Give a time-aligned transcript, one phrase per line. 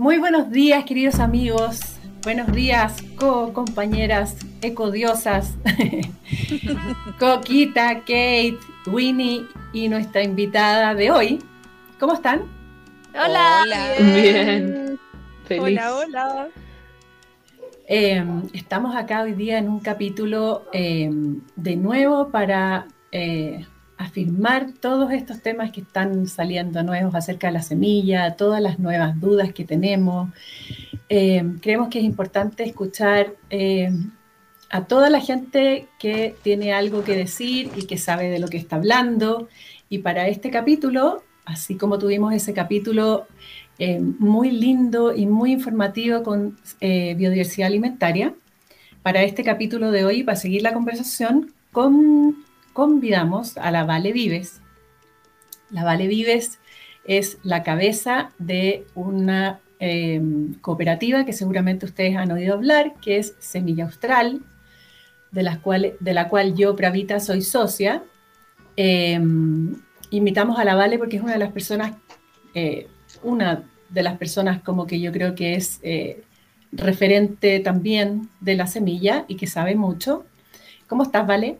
[0.00, 1.78] Muy buenos días, queridos amigos.
[2.22, 5.58] Buenos días, co-compañeras ecodiosas.
[7.18, 9.44] Coquita, Kate, Winnie
[9.74, 11.38] y nuestra invitada de hoy.
[11.98, 12.44] ¿Cómo están?
[13.12, 13.94] Hola.
[13.98, 14.98] Bien.
[15.50, 16.48] Hola, hola.
[17.86, 23.66] Em, estamos acá hoy día en un capítulo em, de nuevo para eh,
[24.00, 29.20] afirmar todos estos temas que están saliendo nuevos acerca de la semilla, todas las nuevas
[29.20, 30.30] dudas que tenemos.
[31.08, 33.34] Em, creemos que es importante escuchar
[34.70, 38.56] a toda la gente que tiene algo que decir y que sabe de lo que
[38.56, 39.48] está hablando.
[39.88, 43.26] Y para este capítulo, así como tuvimos ese capítulo
[43.80, 48.34] eh, muy lindo y muy informativo con eh, biodiversidad alimentaria.
[49.02, 51.52] Para este capítulo de hoy, para seguir la conversación,
[52.80, 54.62] convidamos a la Vale Vives.
[55.68, 56.60] La Vale Vives
[57.04, 63.36] es la cabeza de una em, cooperativa que seguramente ustedes han oído hablar, que es
[63.38, 64.40] Semilla Austral,
[65.30, 68.02] de la cual, de la cual yo, Pravita, soy socia.
[68.76, 69.76] Em,
[70.08, 71.92] invitamos a la Vale porque es una de las personas
[72.54, 72.88] eh,
[73.22, 76.22] una de las personas como que yo creo que es eh,
[76.72, 80.24] referente también de la semilla y que sabe mucho.
[80.86, 81.58] ¿Cómo estás, Vale?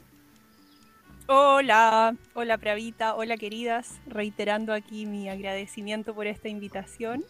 [1.32, 7.22] Hola, hola Pravita, hola queridas, reiterando aquí mi agradecimiento por esta invitación.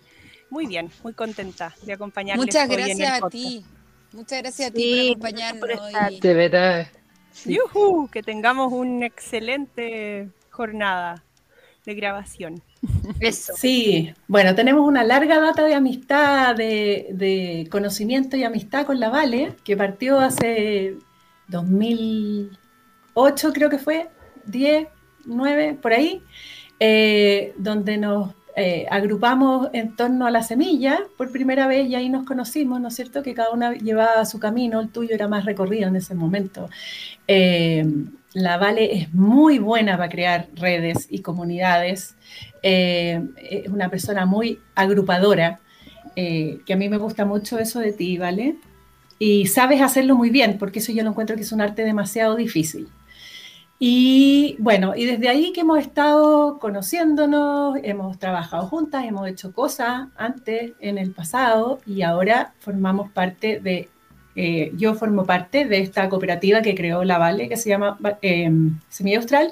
[0.48, 2.46] Muy bien, muy contenta de acompañarles.
[2.46, 3.62] Muchas gracias a ti.
[4.12, 5.80] Muchas gracias a ti por acompañarnos.
[5.92, 6.86] Por De verdad.
[8.10, 11.22] que tengamos una excelente jornada
[11.84, 12.62] de grabación.
[13.20, 13.52] Eso.
[13.54, 19.56] Sí, bueno, tenemos una larga data de amistad, de, conocimiento y amistad con la Vale,
[19.62, 20.96] que partió hace
[23.20, 24.08] 2008, creo que fue,
[24.46, 24.88] 10,
[25.26, 26.22] 9, por ahí,
[26.78, 32.08] eh, donde nos eh, agrupamos en torno a la semilla por primera vez y ahí
[32.08, 33.22] nos conocimos, ¿no es cierto?
[33.22, 36.68] Que cada una llevaba su camino, el tuyo era más recorrido en ese momento.
[37.28, 37.86] Eh,
[38.32, 42.16] la Vale es muy buena para crear redes y comunidades.
[42.62, 45.58] Es una persona muy agrupadora,
[46.14, 48.56] que a mí me gusta mucho eso de ti, ¿vale?
[49.18, 52.36] Y sabes hacerlo muy bien, porque eso yo lo encuentro que es un arte demasiado
[52.36, 52.88] difícil.
[53.82, 60.08] Y bueno, y desde ahí que hemos estado conociéndonos, hemos trabajado juntas, hemos hecho cosas
[60.18, 63.88] antes, en el pasado, y ahora formamos parte de,
[64.36, 68.50] eh, yo formo parte de esta cooperativa que creó la Vale, que se llama eh,
[68.90, 69.50] Semilla Austral,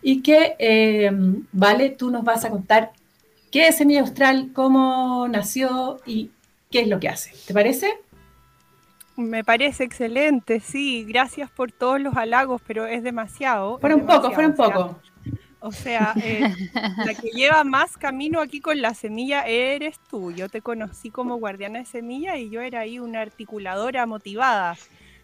[0.00, 1.10] y que, eh,
[1.52, 2.92] Vale, tú nos vas a contar
[3.50, 6.30] qué es Semilla Austral, cómo nació y
[6.70, 7.32] qué es lo que hace.
[7.46, 7.92] ¿Te parece?
[9.16, 13.78] Me parece excelente, sí, gracias por todos los halagos, pero es demasiado.
[13.78, 15.00] Fueron poco, fueron poco.
[15.60, 16.42] O sea, eh,
[16.74, 20.32] la que lleva más camino aquí con la semilla eres tú.
[20.32, 24.76] Yo te conocí como guardiana de semilla y yo era ahí una articuladora motivada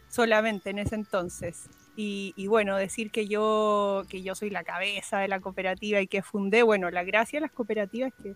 [0.08, 1.68] solamente en ese entonces.
[1.94, 6.06] Y, y, bueno, decir que yo, que yo soy la cabeza de la cooperativa y
[6.06, 8.34] que fundé, bueno, la gracia de las cooperativas es que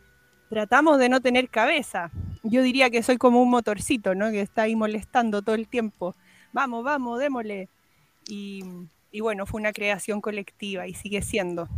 [0.49, 2.11] tratamos de no tener cabeza.
[2.43, 4.31] Yo diría que soy como un motorcito, ¿no?
[4.31, 6.15] Que está ahí molestando todo el tiempo.
[6.53, 7.69] Vamos, vamos, démosle.
[8.29, 8.63] Y,
[9.21, 11.69] bueno, fue una creación colectiva y sigue siendo.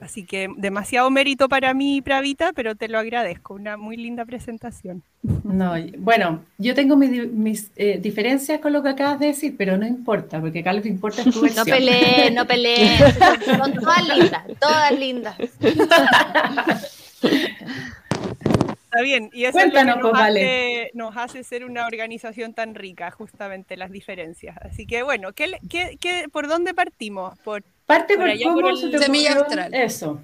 [0.00, 3.54] Así que demasiado mérito para mí, Pravita, pero te lo agradezco.
[3.54, 5.02] Una muy linda presentación.
[5.44, 9.86] No, bueno, yo tengo mis, eh, diferencias con lo que acabas de decir, pero no
[9.86, 11.66] importa, porque acá lo que importa es tu versión.
[11.66, 13.00] No pelees, no pelees.
[13.44, 15.36] Son todas lindas, todas lindas.
[17.22, 22.54] Está bien, y eso es lo que nos, pues, hace, nos, hace, ser una organización
[22.54, 24.56] tan rica, justamente las diferencias.
[24.62, 27.38] Así que bueno, ¿qué, qué, por dónde partimos?
[27.40, 29.74] Por, Parte por, allá por el Semilla Austral.
[29.74, 30.20] Eso.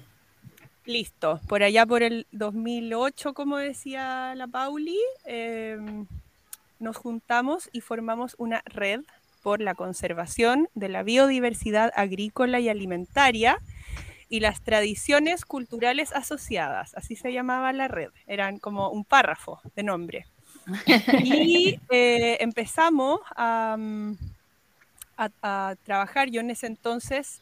[0.85, 6.07] Listo, por allá por el 2008, como decía la Pauli, em,
[6.79, 9.01] nos juntamos y formamos una red
[9.43, 13.59] por la conservación de la biodiversidad agrícola y alimentaria
[14.33, 19.83] y las tradiciones culturales asociadas, así se llamaba la red, eran como un párrafo de
[19.83, 20.25] nombre.
[21.23, 24.13] Y eh, empezamos mm,
[25.17, 27.41] a, trabajar, yo en ese entonces,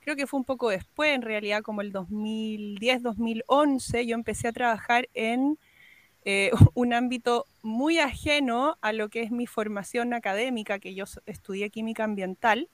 [0.00, 4.52] creo que fue un poco después, en realidad como el 2010, 2011, yo empecé a
[4.52, 5.56] trabajar en
[6.24, 11.70] eh, un ámbito muy ajeno a lo que es mi formación académica, que yo estudié
[11.70, 12.68] química ambiental,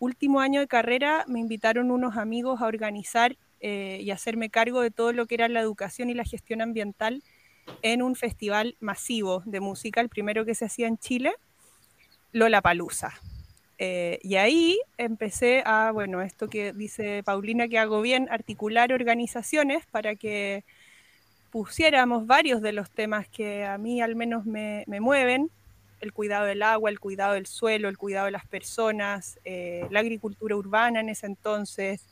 [0.00, 4.90] último año de carrera me invitaron unos amigos a organizar eh, y hacerme cargo de
[4.90, 7.22] todo lo que era la educación y la gestión ambiental
[7.82, 11.32] en un festival masivo de música, el primero que se hacía en Chile,
[12.32, 13.12] Lola Palusa.
[13.78, 19.86] Eh, y ahí empecé a, bueno, esto que dice Paulina que hago bien, articular organizaciones
[19.86, 20.64] para que
[21.50, 25.50] pusiéramos varios de los temas que a mí al menos me, mueven,
[26.00, 30.00] el cuidado del agua, el cuidado del suelo, el cuidado de las personas, eh, la
[30.00, 32.06] agricultura urbana en ese entonces,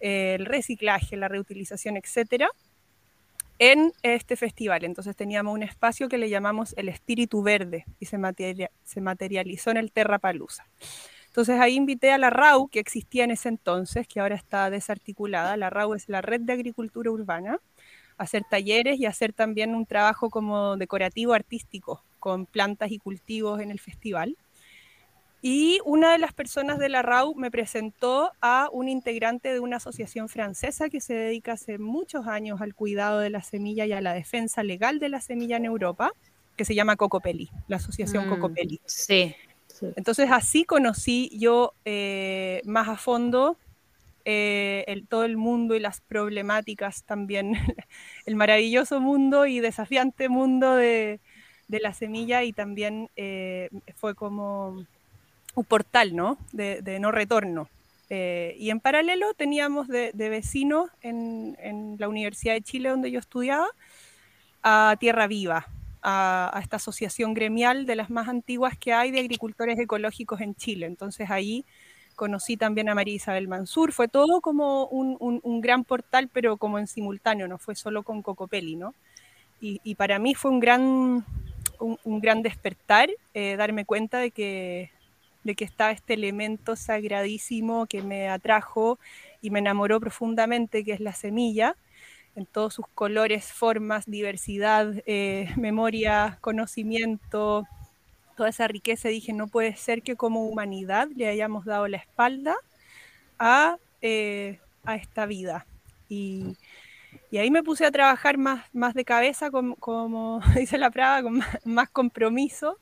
[0.00, 2.50] eh, el reciclaje, la reutilización, etcétera,
[3.58, 4.84] en este festival.
[4.84, 9.92] Entonces teníamos un espacio que le llamamos el espíritu verde y se, materializó en el
[9.92, 10.66] Terra Palusa.
[11.28, 15.56] Entonces ahí invité a la RAU, que existía en ese entonces, que ahora está desarticulada.
[15.56, 17.58] La RAU es la Red de Agricultura Urbana,
[18.18, 23.60] a hacer talleres y hacer también un trabajo como decorativo artístico con plantas y cultivos
[23.60, 24.36] en el festival.
[25.42, 29.78] Y una de las personas de la RAU me presentó a un integrante de una
[29.78, 34.00] asociación francesa que se dedica hace muchos años al cuidado de la semilla y a
[34.00, 36.12] la defensa legal de la semilla en Europa,
[36.56, 38.80] que se llama Cocopelli, la asociación mm, Cocopelli.
[38.86, 39.34] Sí,
[39.96, 43.56] Entonces así conocí yo eh, más a fondo
[44.24, 47.54] eh, el, todo el mundo y las problemáticas también,
[48.26, 51.18] el maravilloso mundo y desafiante mundo de,
[51.80, 54.84] la semilla y también eh, fue como
[55.54, 56.38] un portal, ¿no?
[56.52, 57.68] De, no retorno.
[58.10, 63.68] Eh, y en paralelo teníamos de, vecinos en, la Universidad de Chile, donde yo estudiaba,
[64.62, 65.66] a Tierra Viva,
[66.02, 70.86] a, esta asociación gremial de las más antiguas que hay de agricultores ecológicos en Chile.
[70.86, 71.64] Entonces ahí
[72.14, 73.92] conocí también a María Isabel Mansur.
[73.92, 78.76] Fue todo como un, gran portal, pero como en simultáneo, no fue solo con Cocopelli,
[78.76, 78.94] ¿no?
[79.60, 81.24] Y, para mí fue un gran,
[81.78, 84.90] un, gran despertar, eh, darme cuenta de que
[85.44, 88.98] de que estaba este elemento sagradísimo que me atrajo
[89.40, 91.76] y me enamoró profundamente, que es la semilla,
[92.34, 97.66] en todos sus colores, formas, diversidad, eh, memoria, conocimiento,
[98.36, 99.08] toda esa riqueza.
[99.08, 102.54] Dije, no puede ser que como humanidad le hayamos dado la espalda
[103.38, 104.60] a, eh,
[104.94, 105.66] esta vida.
[106.08, 106.56] Y,
[107.38, 111.90] ahí me puse a trabajar más, más de cabeza, como, dice la Prada, con más
[111.90, 112.78] compromiso.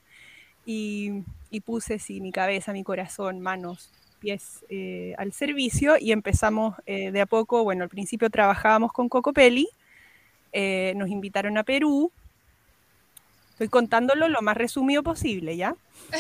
[0.67, 6.77] Y, y puse sí, mi cabeza, mi corazón, manos, pies eh, al servicio y empezamos
[6.87, 9.69] eh, de a poco, bueno, al principio trabajábamos con Cocopelli,
[10.53, 12.13] eh, nos invitaron a Perú,
[13.53, 15.75] estoy contándolo lo más resumido posible, ¿ya?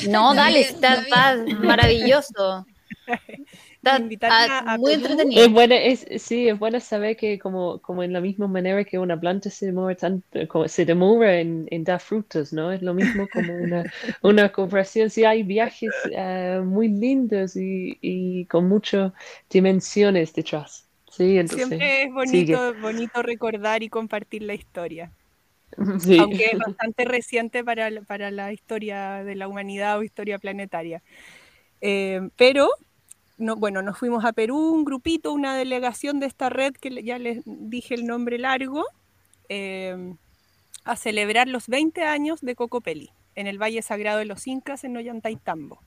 [0.08, 1.04] No, dale, está,
[1.62, 2.66] maravilloso.
[4.78, 5.42] muy entretenido.
[5.42, 8.98] Es bueno, es, sí, es bueno saber que como, como en la misma manera que
[8.98, 12.72] una planta se demora tanto, como se demora en, en, dar frutos, ¿no?
[12.72, 13.84] Es lo mismo como una,
[14.22, 15.10] una cooperación.
[15.10, 19.12] Sí, hay viajes uh, muy lindos y, y, con muchas
[19.48, 20.86] dimensiones detrás.
[21.10, 25.10] Sí, entonces, Siempre es bonito, bonito recordar y compartir la historia.
[26.00, 26.18] Sí.
[26.18, 31.00] Aunque es bastante reciente para, para la historia de la humanidad o historia planetaria.
[31.80, 32.70] Eh, pero
[33.56, 37.42] bueno, nos fuimos a Perú, un grupito, una delegación de esta red que ya les
[37.46, 38.84] dije el nombre largo,
[39.48, 40.16] em,
[40.84, 44.96] a celebrar los 20 años de Cocopeli en el Valle Sagrado de los Incas en
[44.96, 45.80] Ollantaytambo.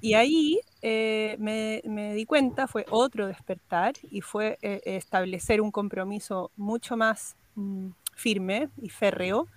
[0.00, 6.50] Y ahí eh, me, di cuenta, fue otro despertar y fue eh, establecer un compromiso
[6.56, 9.48] mucho más mm, firme y férreo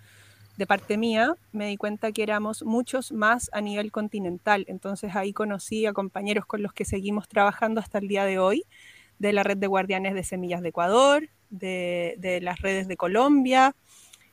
[0.59, 4.65] de parte mía, me di cuenta que éramos muchos más a nivel continental.
[4.67, 8.65] Entonces ahí conocí a compañeros con los que seguimos trabajando hasta el día de hoy,
[9.19, 13.73] de la red de guardianes de semillas de Ecuador, de, las redes de Colombia,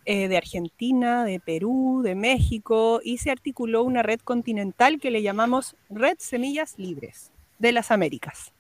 [0.05, 5.23] eh, de Argentina, de Perú, de México, y se articuló una red continental que le
[5.23, 7.30] llamamos Red Semillas Libres
[7.61, 8.52] de las Américas.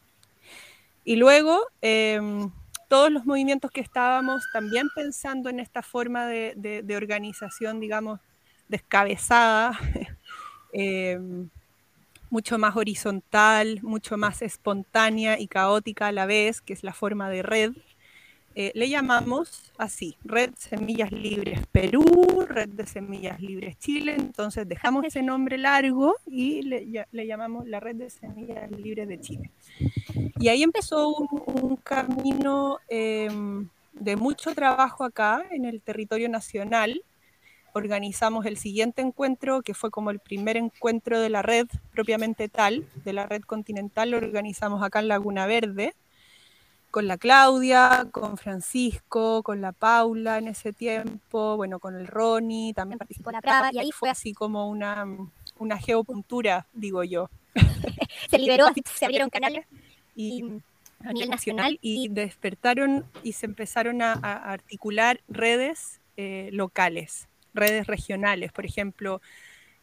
[1.04, 1.62] Y luego...
[1.82, 2.48] Em,
[2.88, 8.20] todos los movimientos que estábamos también pensando en esta forma de, organización, digamos,
[8.68, 9.78] descabezada,
[10.72, 11.18] eh,
[12.30, 17.30] mucho más horizontal, mucho más espontánea y caótica a la vez, que es la forma
[17.30, 17.72] de red,
[18.58, 22.02] eh, le llamamos así, Red Semillas Libres Perú,
[22.48, 27.96] Red de Semillas Libres Chile, entonces dejamos ese nombre largo y le, llamamos la Red
[27.96, 29.50] de Semillas Libres de Chile.
[30.40, 37.02] Y ahí empezó un, camino em, de mucho trabajo acá en el territorio nacional.
[37.74, 42.86] Organizamos el siguiente encuentro, que fue como el primer encuentro de la red propiamente tal,
[43.04, 45.92] de la red continental, lo organizamos acá en Laguna Verde
[46.96, 52.72] con la Claudia, con Francisco, con la Paula en ese tiempo, bueno, con el Ronnie,
[52.72, 55.06] también participó la Prada, y ahí fue así como una,
[55.58, 57.28] una geopuntura, digo yo.
[58.30, 59.66] se liberó, se abrieron canales
[60.14, 60.42] y,
[61.04, 68.52] a nivel nacional y despertaron y se empezaron a, articular redes eh, locales, redes regionales.
[68.52, 69.20] Por ejemplo,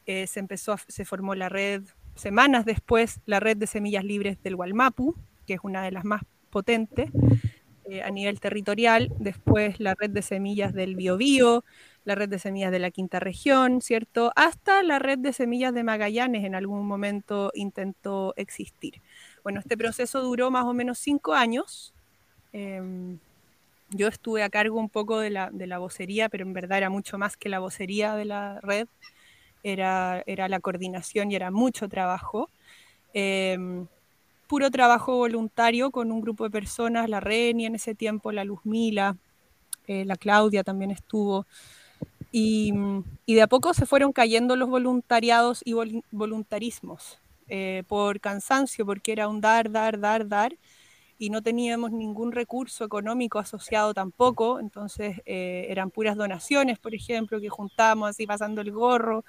[0.08, 1.84] eh, se empezó, se formó la red
[2.16, 5.16] semanas después, la red de semillas libres del Gualmapu,
[5.46, 7.10] que es una de las más potente.
[7.86, 11.66] eh, a nivel territorial, después la red de semillas del Biobío,
[12.06, 14.32] la red de semillas de la quinta región, ¿cierto?
[14.38, 19.02] Hasta la red de semillas de Magallanes en algún momento intentó existir.
[19.44, 21.94] Bueno, este proceso duró más o menos cinco años.
[22.54, 23.20] Em,
[23.90, 26.90] yo estuve a cargo un poco de la, de la, vocería, pero en verdad era
[26.90, 28.88] mucho más que la vocería de la red,
[29.64, 32.50] era, era la coordinación y era mucho trabajo.
[33.14, 33.88] Em,
[34.54, 39.18] puro trabajo voluntario con un grupo de personas, la Reni en ese tiempo, la Luzmila,
[39.88, 41.48] eh, la Claudia también estuvo.
[42.32, 42.72] Y,
[43.26, 45.74] y, de a poco se fueron cayendo los voluntariados y
[46.12, 47.18] voluntarismos
[47.48, 50.56] eh, por cansancio, porque era un dar, dar, dar, dar,
[51.18, 57.42] y no teníamos ningún recurso económico asociado tampoco, entonces eh, eran puras donaciones, por ejemplo,
[57.42, 59.26] que juntábamos así pasando el gorro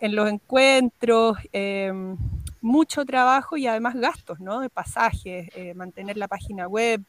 [0.00, 2.16] en los encuentros, em,
[2.60, 4.60] mucho trabajo y además gastos, ¿no?
[4.60, 7.02] De pasajes, eh, mantener la página web,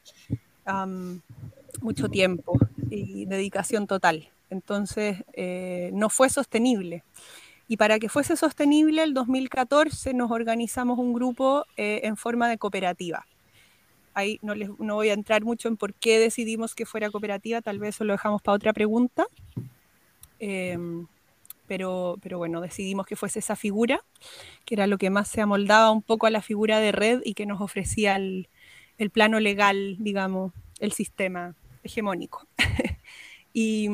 [1.81, 2.57] mucho tiempo
[2.89, 4.29] y dedicación total.
[4.49, 7.03] Entonces, eh, no fue sostenible.
[7.67, 12.57] Y para que fuese sostenible, el 2014 nos organizamos un grupo eh, en forma de
[12.57, 13.27] cooperativa.
[14.15, 17.61] Ahí no, les, no voy a entrar mucho en por qué decidimos que fuera cooperativa,
[17.61, 19.25] tal vez eso lo dejamos para otra pregunta.
[21.69, 24.03] Pero, pero bueno, decidimos que fuese esa figura,
[24.65, 27.35] que era lo que más se amoldaba un poco a la figura de red y
[27.35, 28.49] que nos ofrecía el,
[28.97, 32.47] el plano legal, digamos, el sistema hegemónico.
[33.53, 33.87] y,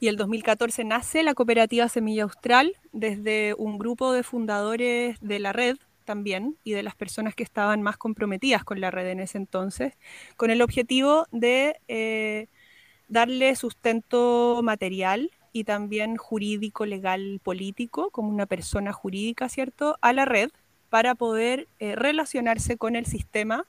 [0.00, 5.52] y el 2014 nace la cooperativa Semilla Austral desde un grupo de fundadores de la
[5.52, 9.38] red también y de las personas que estaban más comprometidas con la red en ese
[9.38, 9.94] entonces,
[10.36, 12.48] con el objetivo de eh,
[13.06, 20.24] darle sustento material y también jurídico, legal, político, como una persona jurídica, ¿cierto?, a la
[20.24, 20.50] red
[20.90, 23.64] para poder eh, relacionarse con el sistema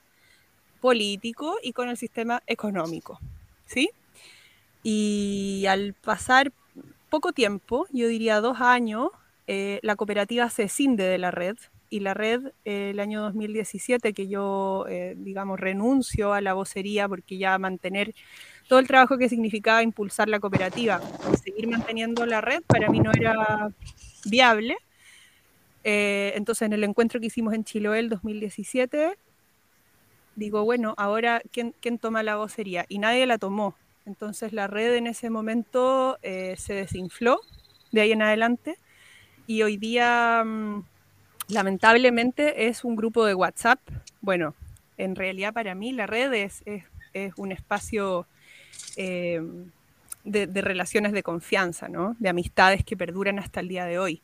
[0.80, 3.20] político y con el sistema económico,
[3.66, 3.90] ¿sí?
[4.82, 6.52] Y al pasar
[7.10, 9.10] poco tiempo, yo diría dos años,
[9.46, 11.56] eh, la cooperativa se cinde de la red
[11.90, 17.36] y la red eh, el año 2017 que yo, digamos, renuncio a la vocería porque
[17.36, 18.14] ya mantener
[18.70, 21.00] todo el trabajo que significaba impulsar la cooperativa
[21.42, 23.72] seguir manteniendo la red para mí no era
[24.24, 24.76] viable.
[25.82, 29.18] Eh, entonces, en el encuentro que hicimos en Chiloé el 2017,
[30.36, 32.86] digo, bueno, ahora, ¿quién, ¿quién, toma la vocería?
[32.88, 33.74] Y nadie la tomó.
[34.06, 37.40] Entonces, la red en ese momento eh, se desinfló
[37.90, 38.76] de ahí en adelante.
[39.48, 40.84] Y hoy día, mm,
[41.48, 43.80] lamentablemente, es un grupo de WhatsApp.
[44.20, 44.54] Bueno,
[44.96, 46.84] en realidad para mí la red es, es,
[47.14, 48.28] es un espacio
[49.02, 49.40] eh,
[50.24, 52.16] de, relaciones de confianza, ¿no?
[52.18, 54.20] de amistades que perduran hasta el día de hoy.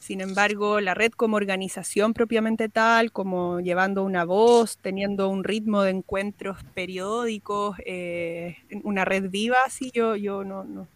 [0.00, 5.82] Sin embargo, la red como organización propiamente tal, como llevando una voz, teniendo un ritmo
[5.82, 10.88] de encuentros periódicos, eh, una red viva, así yo, no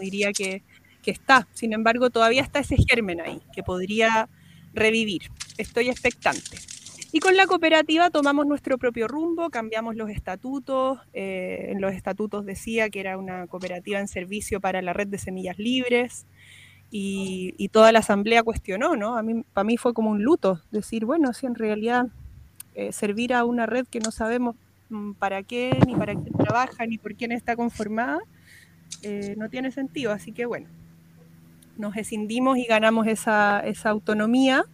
[0.00, 0.62] diría que,
[1.02, 1.46] que, está.
[1.52, 4.30] Sin embargo, todavía está ese germen ahí, que podría
[4.72, 5.30] revivir.
[5.58, 6.58] Estoy expectante.
[7.10, 10.98] Y con la cooperativa tomamos nuestro propio rumbo, cambiamos los estatutos.
[11.14, 15.18] Eh, en los estatutos decía que era una cooperativa en servicio para la red de
[15.18, 16.26] semillas libres.
[16.90, 19.16] Y, toda la asamblea cuestionó, ¿no?
[19.16, 22.06] A mí, para mí fue como un luto, decir, bueno, si en realidad
[22.74, 24.56] eh, servir a una red que no sabemos
[24.88, 28.20] mm, para qué, ni para quién trabaja, ni por quién está conformada,
[29.02, 30.12] eh, no tiene sentido.
[30.12, 30.66] Así que bueno,
[31.76, 34.64] nos escindimos y ganamos esa, esa autonomía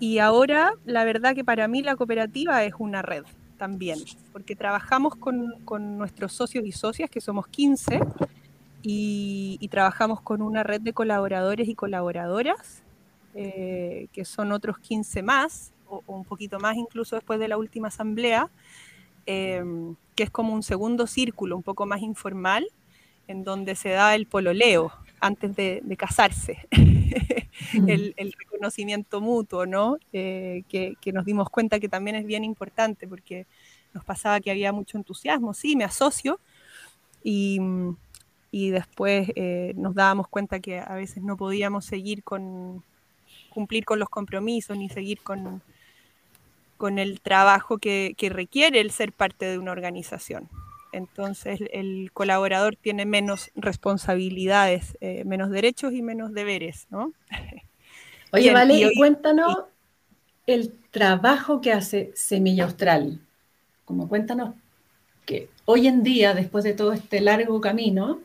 [0.00, 3.24] y ahora, la verdad que para mí la cooperativa es una red
[3.56, 3.98] también,
[4.32, 8.00] porque trabajamos con, nuestros socios y socias, que somos 15,
[8.82, 12.82] y, trabajamos con una red de colaboradores y colaboradoras,
[13.34, 17.88] eh, que son otros 15 más, o, un poquito más incluso después de la última
[17.88, 18.50] asamblea,
[19.26, 22.66] em, que es como un segundo círculo, un poco más informal,
[23.26, 26.68] en donde se da el pololeo antes de casarse.
[27.88, 29.96] el, reconocimiento mutuo, ¿no?
[30.12, 33.46] Eh, que, nos dimos cuenta que también es bien importante porque
[33.92, 36.40] nos pasaba que había mucho entusiasmo, sí, me asocio,
[37.22, 37.58] y,
[38.52, 42.82] después eh, nos dábamos cuenta que a veces no podíamos seguir con,
[43.50, 45.62] cumplir con los compromisos ni seguir con,
[46.76, 50.48] con el trabajo que requiere el ser parte de una organización
[50.94, 57.12] entonces el colaborador tiene menos responsabilidades, eh, menos derechos y menos deberes, ¿no?
[58.32, 59.64] Oye, vale, y cuéntanos
[60.46, 63.20] el trabajo que hace Semilla Austral.
[63.84, 64.54] Como cuéntanos
[65.24, 68.20] que hoy en día, después de todo este largo camino,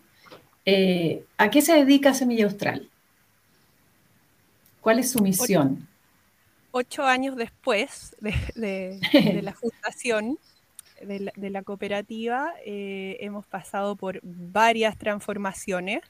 [0.66, 2.90] eh, ¿a qué se dedica Semilla Austral?
[4.82, 5.88] ¿Cuál es su misión?
[6.72, 10.38] Ocho, años después de, de la fundación,
[11.02, 16.02] de la, cooperativa eh, hemos pasado por varias transformaciones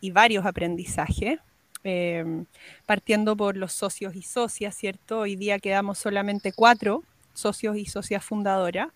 [0.00, 1.38] y varios aprendizajes,
[1.82, 2.46] em,
[2.86, 5.20] partiendo por los socios y socias, ¿cierto?
[5.20, 8.88] Hoy día quedamos solamente cuatro socios y socias fundadoras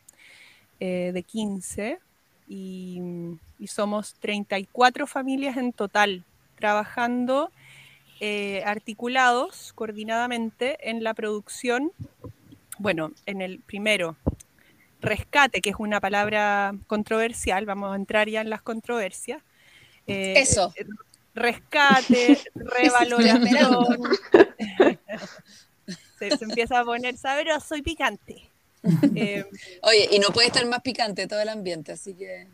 [0.80, 1.98] eh, de 15
[2.48, 3.00] y,
[3.58, 6.24] y somos 34 familias en total
[6.56, 7.50] trabajando
[8.20, 11.92] eh, articulados coordinadamente en la producción,
[12.78, 14.16] bueno, en el primero,
[15.00, 19.42] rescate, que es una palabra controversial, vamos a entrar ya en las controversias.
[20.06, 20.72] Eh, Eso.
[20.76, 20.86] eh,
[21.34, 24.00] Rescate, revaloración.
[26.18, 28.50] se, se empieza a poner sabroso y picante.
[29.16, 29.44] Eh,
[29.82, 32.46] Oye, y no puede estar más picante todo el ambiente, así que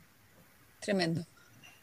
[0.80, 1.26] tremendo.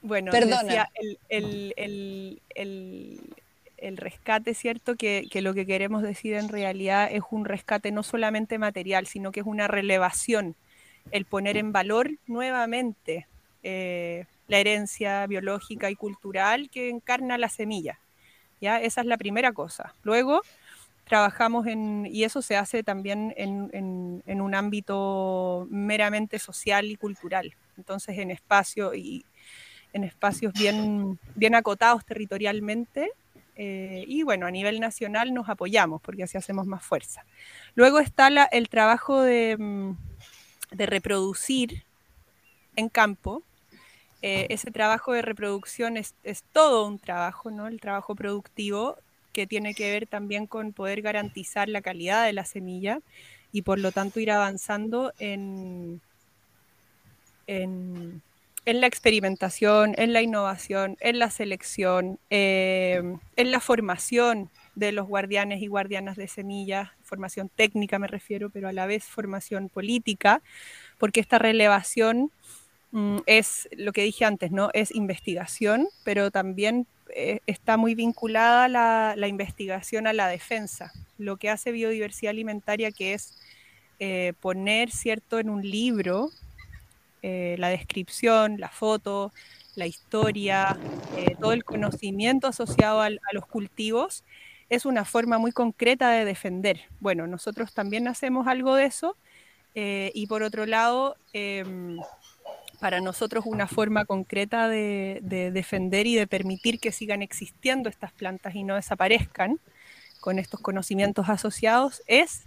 [0.01, 0.63] Bueno, Perdona.
[0.63, 3.35] decía el, el- el-
[3.81, 4.95] el- rescate, ¿cierto?
[4.95, 9.31] Que, que lo que queremos decir en realidad es un rescate no solamente material, sino
[9.31, 10.55] que es una relevación,
[11.11, 13.27] el poner en valor nuevamente
[13.63, 17.99] eh, la herencia biológica y cultural que encarna la semilla.
[18.61, 18.79] ¿ya?
[18.79, 19.95] Esa es la primera cosa.
[20.03, 20.41] Luego
[21.05, 26.95] trabajamos en, y eso se hace también en, en- en un ámbito meramente social y
[26.95, 27.53] cultural.
[27.77, 29.25] Entonces, en espacio y
[29.93, 33.11] en espacios bien, bien acotados territorialmente.
[33.63, 37.23] Eh, y bueno, a nivel nacional nos apoyamos porque así hacemos más fuerza.
[37.75, 39.91] Luego está el trabajo de, mm,
[40.71, 41.83] de reproducir
[42.75, 43.43] en campo.
[44.23, 46.15] Eh, ese trabajo de reproducción es,
[46.51, 47.67] todo un trabajo, ¿no?
[47.67, 48.97] El trabajo productivo
[49.31, 52.99] que tiene que ver también con poder garantizar la calidad de la semilla
[53.51, 56.01] y por lo tanto ir avanzando en,
[58.65, 63.01] en la experimentación, en la innovación, en la selección, eh,
[63.35, 68.67] en la formación de los guardianes y guardianas de semillas, formación técnica me refiero, pero
[68.67, 70.41] a la vez formación política,
[70.97, 72.31] porque esta relevación
[72.91, 74.69] mm, es lo que dije antes, ¿no?
[74.73, 80.91] Es investigación, pero también eh, está muy vinculada la, la investigación a la defensa.
[81.17, 83.37] Lo que hace biodiversidad alimentaria, que es
[83.99, 86.29] eh, poner, ¿cierto?, en un libro
[87.21, 89.33] eh, la descripción, la foto,
[89.75, 90.77] la historia,
[91.15, 94.23] eh, todo el conocimiento asociado a los cultivos,
[94.69, 96.81] es una forma muy concreta de defender.
[96.99, 99.17] Bueno, nosotros también hacemos algo de eso
[99.75, 101.99] eh, y por otro lado, em,
[102.79, 105.19] para nosotros una forma concreta de
[105.53, 109.59] defender y de permitir que sigan existiendo estas plantas y no desaparezcan
[110.21, 112.45] con estos conocimientos asociados es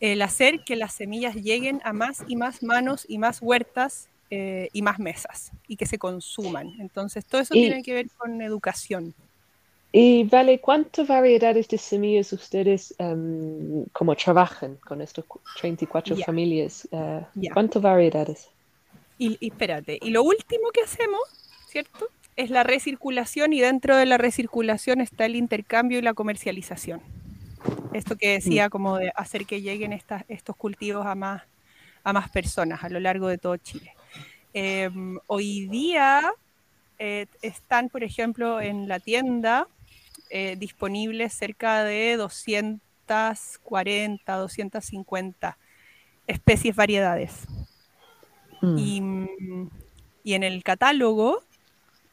[0.00, 4.68] el hacer que las semillas lleguen a más y más manos y más huertas eh,
[4.72, 6.72] y más mesas y que se consuman.
[6.80, 9.14] Entonces, todo eso Y- tiene que ver con educación.
[9.92, 16.26] Y vale, ¿cuántas variedades de semillas ustedes em, como trabajan con estos cu- 34 Ya.
[16.26, 16.86] familias?
[16.90, 17.52] Eh, Ya.
[17.54, 18.48] ¿Cuántas variedades?
[19.16, 21.20] Y, y espérate, y lo último que hacemos,
[21.70, 22.08] ¿cierto?
[22.34, 27.00] Es la recirculación y dentro de la recirculación está el intercambio y la comercialización.
[27.96, 31.44] Esto que decía como de hacer que lleguen estas, estos cultivos a más,
[32.04, 33.94] a más personas a lo largo de todo Chile.
[34.52, 36.30] Em, hoy día
[36.98, 39.66] eh, están, por ejemplo, en la tienda
[40.28, 45.56] eh, disponibles cerca de 240, 250
[46.26, 47.46] especies, variedades.
[48.60, 48.78] Mm.
[48.78, 49.70] Y, mm,
[50.22, 51.44] y en el catálogo,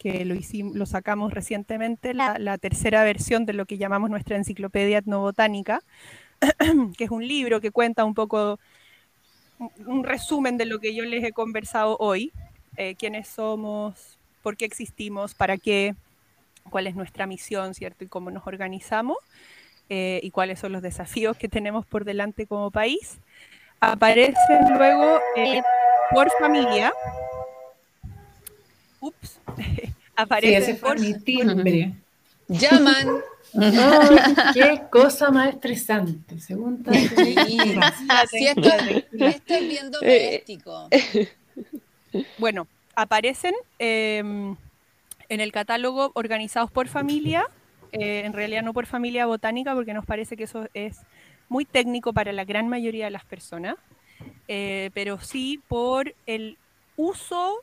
[0.04, 4.36] que lo, hicim- lo sacamos recientemente, la, la tercera versión de lo que llamamos nuestra
[4.36, 5.82] enciclopedia etnobotánica,
[6.98, 8.60] que es un libro que cuenta un poco,
[9.60, 12.34] un, un resumen de lo que yo les he conversado hoy,
[12.76, 15.96] eh, quiénes somos, por qué existimos, para qué,
[16.70, 18.04] cuál es nuestra misión, ¿cierto?
[18.04, 19.18] Y cómo nos organizamos,
[19.90, 23.20] eh, y cuáles son los desafíos que tenemos por delante como país.
[23.80, 25.62] Aparecen luego eh,
[26.12, 26.94] por familia.
[29.02, 29.40] Ups.
[30.16, 31.94] Sí, Aparecen ese fue mi timbre.
[32.48, 33.22] Llaman.
[34.54, 37.38] Qué cosa más estresante, según Sí,
[38.32, 38.70] si esto,
[39.12, 40.90] esto es bien doméstico.
[42.38, 44.20] Bueno, aparecen eh,
[45.30, 47.48] en el catálogo organizados por familia,
[47.92, 51.00] eh, en realidad no por familia botánica, porque nos parece que eso es
[51.50, 53.76] muy técnico para la gran mayoría de las personas,
[54.48, 56.58] eh, pero sí por el
[56.96, 57.56] uso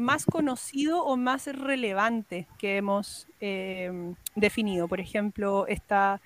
[0.00, 4.88] más conocido o más relevante que hemos eh, definido.
[4.88, 6.20] Por ejemplo, está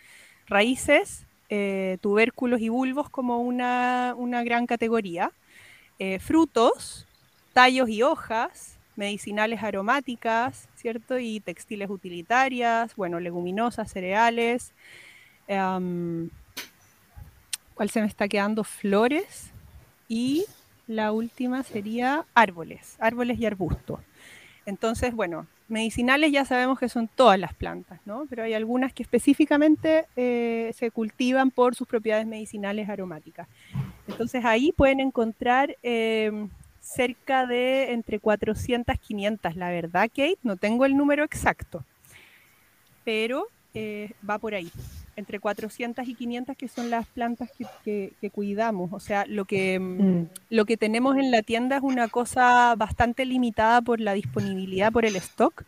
[0.47, 5.33] raíces, eh, tubérculos y bulbos como una, una gran categoría,
[5.99, 7.07] eh, frutos,
[7.53, 11.19] tallos y hojas, medicinales aromáticas, ¿cierto?
[11.19, 14.73] Y textiles utilitarias, bueno, leguminosas, cereales.
[15.49, 16.31] em,
[17.75, 18.63] ¿Cuál se me está quedando?
[18.65, 19.51] Flores
[20.09, 20.45] y
[20.87, 24.01] la última sería árboles, árboles y arbustos.
[24.67, 28.27] Entonces, bueno, medicinales ya sabemos que son todas las plantas, ¿no?
[28.29, 33.49] Pero hay algunas que específicamente eh, se cultivan por sus propiedades medicinales aromáticas.
[34.07, 36.49] Entonces ahí pueden encontrar em,
[36.81, 41.83] cerca de entre 400 500, la verdad, Kate, no tengo el número exacto,
[43.05, 44.71] pero eh, va por ahí,
[45.17, 47.51] entre 400 y 500 que son las plantas
[47.85, 48.93] que, cuidamos.
[48.93, 50.29] O sea, lo que, mm, mm.
[50.51, 55.05] lo que tenemos en la tienda es una cosa bastante limitada por la disponibilidad, por
[55.05, 55.65] el stock.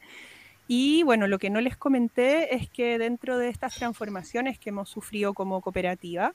[0.68, 4.88] Y bueno, lo que no les comenté es que dentro de estas transformaciones que hemos
[4.88, 6.32] sufrido como cooperativa,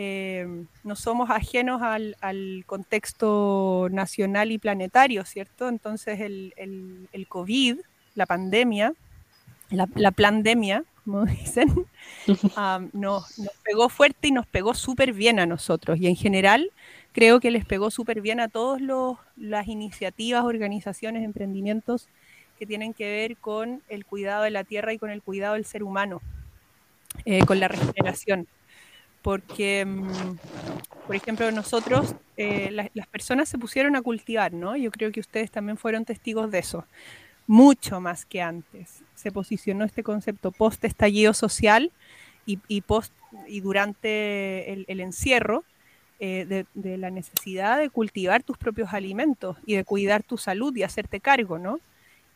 [0.00, 0.46] eh,
[0.84, 2.14] no somos ajenos al,
[2.66, 5.68] contexto nacional y planetario, ¿cierto?
[5.68, 7.78] Entonces el, el, COVID,
[8.14, 8.94] la pandemia,
[9.70, 11.86] la, la pandemia, como dicen,
[12.92, 15.98] nos, nos, pegó fuerte y nos pegó súper bien a nosotros.
[15.98, 16.70] Y en general
[17.12, 18.80] creo que les pegó súper bien a todas
[19.36, 22.08] las iniciativas, organizaciones, emprendimientos
[22.58, 25.64] que tienen que ver con el cuidado de la tierra y con el cuidado del
[25.64, 26.20] ser humano,
[27.24, 28.48] eh, con la regeneración
[29.22, 30.38] porque, mm,
[31.06, 34.76] por ejemplo, nosotros, eh, las personas se pusieron a cultivar, ¿no?
[34.76, 36.86] Yo creo que ustedes también fueron testigos de eso,
[37.48, 39.02] mucho más que antes.
[39.16, 41.90] Se posicionó este concepto post-estallido social
[42.46, 43.12] y, post,
[43.46, 45.64] y durante el, encierro
[46.20, 50.82] eh, de, la necesidad de cultivar tus propios alimentos y de cuidar tu salud y
[50.82, 51.80] hacerte cargo, ¿no?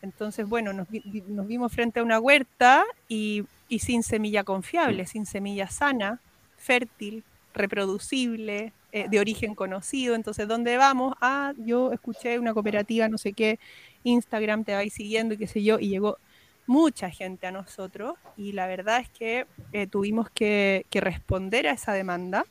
[0.03, 5.67] Entonces, bueno, nos, vimos frente a una huerta y, y sin semilla confiable, sin semilla
[5.67, 6.19] sana,
[6.57, 7.23] fértil,
[7.53, 10.13] reproducible, eh, de origen conocido.
[10.13, 11.15] Entonces, ¿dónde vamos?
[11.19, 13.59] Ah, yo escuché una cooperativa, no sé qué,
[14.03, 16.19] Instagram te va siguiendo y qué sé yo, y llegó
[16.67, 21.91] mucha gente a nosotros y la verdad es que eh, tuvimos que, responder a esa
[21.91, 22.45] demanda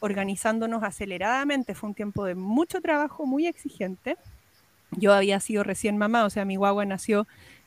[0.00, 1.74] organizándonos aceleradamente.
[1.74, 4.16] Fue un tiempo de mucho trabajo, muy exigente.
[4.90, 7.26] Yo había sido recién mamá, o sea, mi guagua nació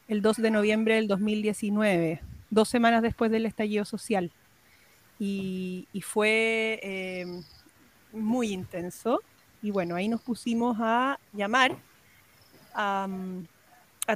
[0.10, 4.32] el 2 de noviembre del 2019, dos semanas después del estallido social
[5.20, 7.44] y, fue em,
[8.12, 9.22] muy intenso.
[9.62, 11.76] Y bueno, ahí nos pusimos a llamar
[12.74, 13.08] a,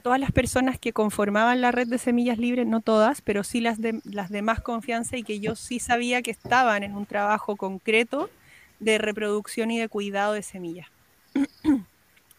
[0.04, 3.82] todas las personas que conformaban la red de semillas libres, no todas, pero sí las
[3.82, 7.58] de, las de más confianza y que yo sí sabía que estaban en un trabajo
[7.58, 8.30] concreto
[8.80, 10.88] de reproducción y de cuidado de semillas.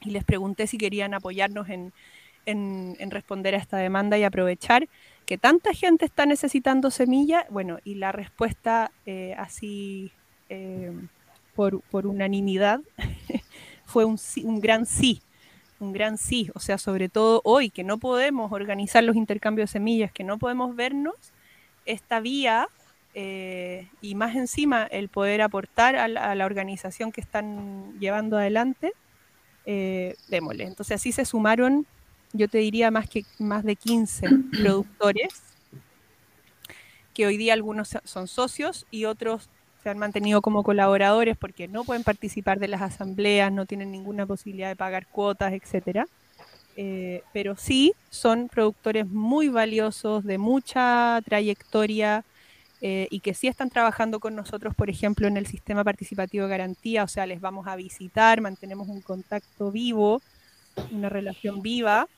[0.00, 1.92] y les pregunté si querían apoyarnos en,
[2.46, 4.88] en responder a esta demanda y aprovechar
[5.26, 10.12] que tanta gente está necesitando semilla, bueno, y la respuesta eh, así
[10.48, 10.92] eh,
[11.54, 12.80] por, unanimidad
[13.84, 14.18] fue un,
[14.60, 15.22] gran sí,
[15.80, 19.72] un gran sí, o sea, sobre todo hoy que no podemos organizar los intercambios de
[19.72, 21.14] semillas, que no podemos vernos,
[21.84, 22.68] esta vía
[23.14, 28.92] eh, y más encima el poder aportar a la, organización que están llevando adelante,
[29.64, 30.64] démosle.
[30.64, 31.86] Entonces así se sumaron
[32.32, 35.42] yo te diría más que más de 15 productores,
[37.14, 39.50] que hoy día algunos son socios y otros
[39.82, 44.26] se han mantenido como colaboradores porque no pueden participar de las asambleas, no tienen ninguna
[44.26, 46.06] posibilidad de pagar cuotas, etcétera.
[46.76, 52.24] Eh, pero sí son productores muy valiosos, de mucha trayectoria
[52.80, 56.50] eh, y que sí están trabajando con nosotros, por ejemplo, en el sistema participativo de
[56.50, 60.22] garantía, o sea, les vamos a visitar, mantenemos un contacto vivo,
[60.90, 62.08] una relación viva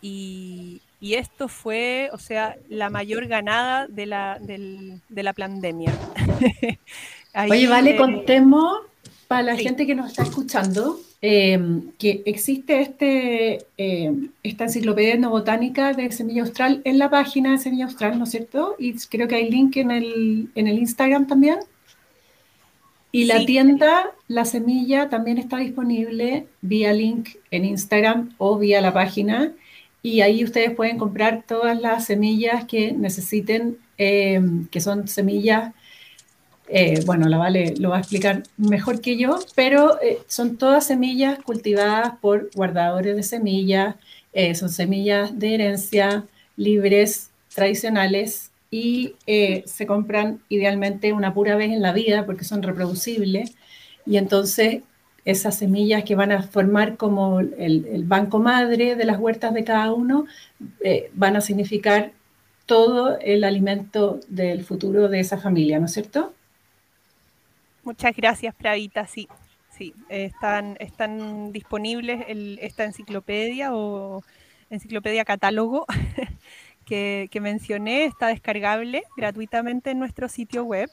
[0.00, 5.92] y, esto fue, o sea, la mayor ganada de la, de la pandemia.
[7.50, 8.78] Oye, vale, eh, contemos
[9.28, 11.58] para la gente que nos está escuchando eh,
[11.98, 17.86] que existe este, eh, esta enciclopedia etnobotánica de Semilla Austral en la página de Semilla
[17.86, 18.76] Austral, ¿no es cierto?
[18.78, 21.58] Y creo que hay link en el, en el Instagram también.
[23.10, 28.92] Y la tienda La Semilla también está disponible vía link en Instagram o vía la
[28.92, 29.52] página
[30.04, 34.38] y ahí ustedes pueden comprar todas las semillas que necesiten, eh,
[34.70, 35.72] que son semillas,
[36.68, 40.86] eh, bueno, la Vale lo va a explicar mejor que yo, pero eh, son todas
[40.86, 43.96] semillas cultivadas por guardadores de semillas,
[44.54, 46.24] son semillas de herencia
[46.56, 53.54] libres, tradicionales y se compran idealmente una pura vez en la vida porque son reproducibles.
[54.06, 54.82] Y entonces
[55.24, 59.92] esas semillas que van a formar como el, banco madre de las huertas de cada
[59.92, 60.26] uno,
[60.82, 62.12] eh, van a significar
[62.66, 66.34] todo el alimento del futuro de esa familia, ¿no es cierto?
[67.82, 69.06] Muchas gracias, Pravita.
[69.06, 69.28] Sí,
[69.70, 72.24] sí, están, están disponibles
[72.60, 74.22] esta enciclopedia o
[74.70, 75.86] enciclopedia catálogo
[76.86, 80.90] que, que mencioné, está descargable gratuitamente en nuestro sitio web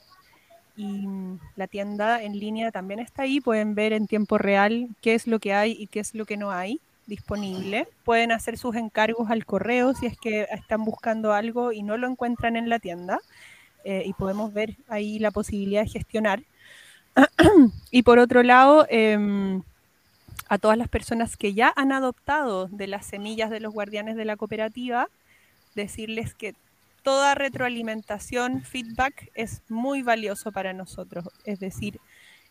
[0.75, 3.41] y mm, la tienda en línea también está ahí.
[3.41, 6.37] Pueden ver en tiempo real qué es lo que hay y qué es lo que
[6.37, 7.87] no hay disponible.
[8.05, 12.07] Pueden hacer sus encargos al correo si es que están buscando algo y no lo
[12.07, 13.19] encuentran en la tienda.
[13.83, 16.43] eh, y podemos ver ahí la posibilidad de gestionar.
[17.91, 19.63] y por otro lado, em,
[20.49, 24.25] a todas las personas que ya han adoptado de las semillas de los guardianes de
[24.25, 25.07] la cooperativa,
[25.75, 26.53] decirles que
[27.03, 31.25] toda retroalimentación, feedback es muy valioso para nosotros.
[31.45, 31.99] Es decir,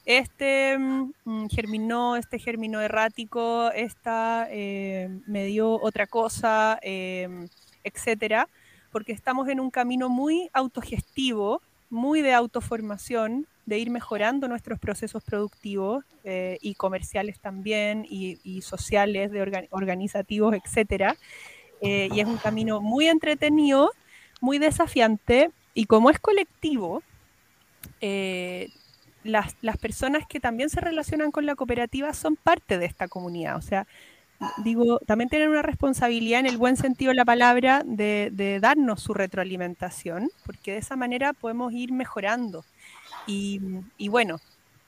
[0.07, 7.47] este mm, germinó, este germinó errático, esta eh, me dio otra cosa, eh,
[7.85, 8.49] etcétera,
[8.93, 15.23] porque estamos en un camino muy autogestivo, muy de autoformación, de ir mejorando nuestros procesos
[15.23, 21.17] productivos eh, y comerciales también, y, sociales, de orga- organizativos, etcétera.
[21.81, 23.93] Eh, y es un camino muy entretenido,
[24.41, 27.03] muy desafiante, y como es colectivo,
[28.01, 28.69] eh,
[29.23, 33.57] las, las personas que también se relacionan con la cooperativa son parte de esta comunidad.
[33.57, 33.87] O sea,
[34.65, 39.03] digo, también tienen una responsabilidad en el buen sentido de la palabra de, de darnos
[39.03, 42.65] su retroalimentación, porque de esa manera podemos ir mejorando.
[43.27, 43.61] Y,
[43.99, 44.39] y bueno,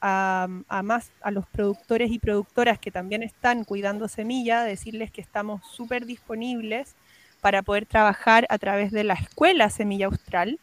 [0.01, 5.21] a, a más a los productores y productoras que también están cuidando semilla, decirles que
[5.21, 6.97] estamos súper disponibles
[7.43, 10.61] para poder trabajar a través de la escuela Semilla Austral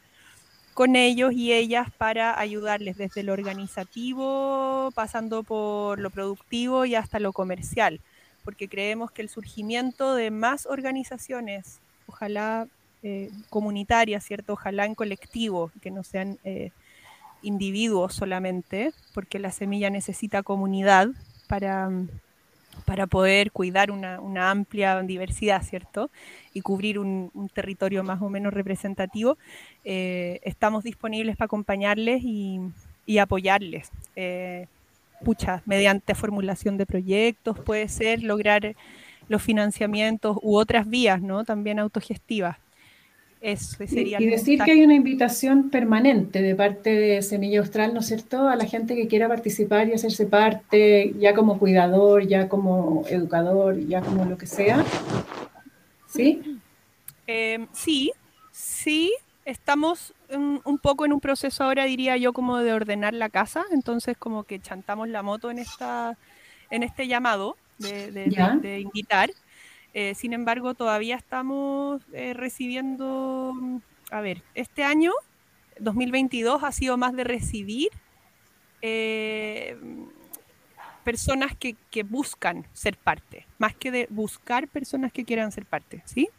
[0.74, 7.20] con ellos y ellas para ayudarles desde lo organizativo, pasando por lo productivo y hasta
[7.20, 8.00] lo comercial,
[8.46, 12.66] porque creemos que el surgimiento de más organizaciones, ojalá
[13.04, 14.54] eh, comunitarias, ¿cierto?
[14.54, 16.72] Ojalá en colectivo, que no sean eh,
[17.42, 21.10] individuos solamente, porque la semilla necesita comunidad
[21.50, 21.92] para,
[22.86, 26.10] para poder cuidar una, amplia diversidad, ¿cierto?
[26.54, 29.38] Y cubrir un, territorio más o menos representativo.
[29.84, 32.60] Eh, estamos disponibles para acompañarles y,
[33.06, 33.92] y apoyarles.
[34.16, 34.68] Eh,
[35.24, 38.76] pucha, mediante formulación de proyectos, puede ser lograr
[39.28, 41.44] los financiamientos u otras vías, ¿no?
[41.44, 42.58] También autogestivas.
[43.42, 47.60] Eso Y, sería y el decir que hay una invitación permanente de parte de Semilla
[47.60, 51.58] Austral, ¿no es cierto?, a la gente que quiera participar y hacerse parte, ya como
[51.58, 54.84] cuidador, ya como educador, ya como lo que sea.
[56.08, 56.42] ¿Sí?
[57.28, 58.12] Eh, sí,
[58.52, 59.14] sí,
[59.46, 63.64] estamos un, un poco en un proceso ahora, diría yo, como de ordenar la casa,
[63.72, 66.18] entonces como que chantamos la moto en esta,
[66.70, 69.32] en este llamado de, de- de invitar.
[69.94, 73.78] Eh, sin embargo, todavía estamos eh, recibiendo, mm,
[74.12, 75.12] a ver, este año,
[75.80, 77.90] 2022, ha sido más de recibir
[78.82, 79.76] eh,
[81.04, 86.04] personas que, que buscan ser parte, más que de buscar personas que quieran ser parte,
[86.06, 86.30] ¿sí?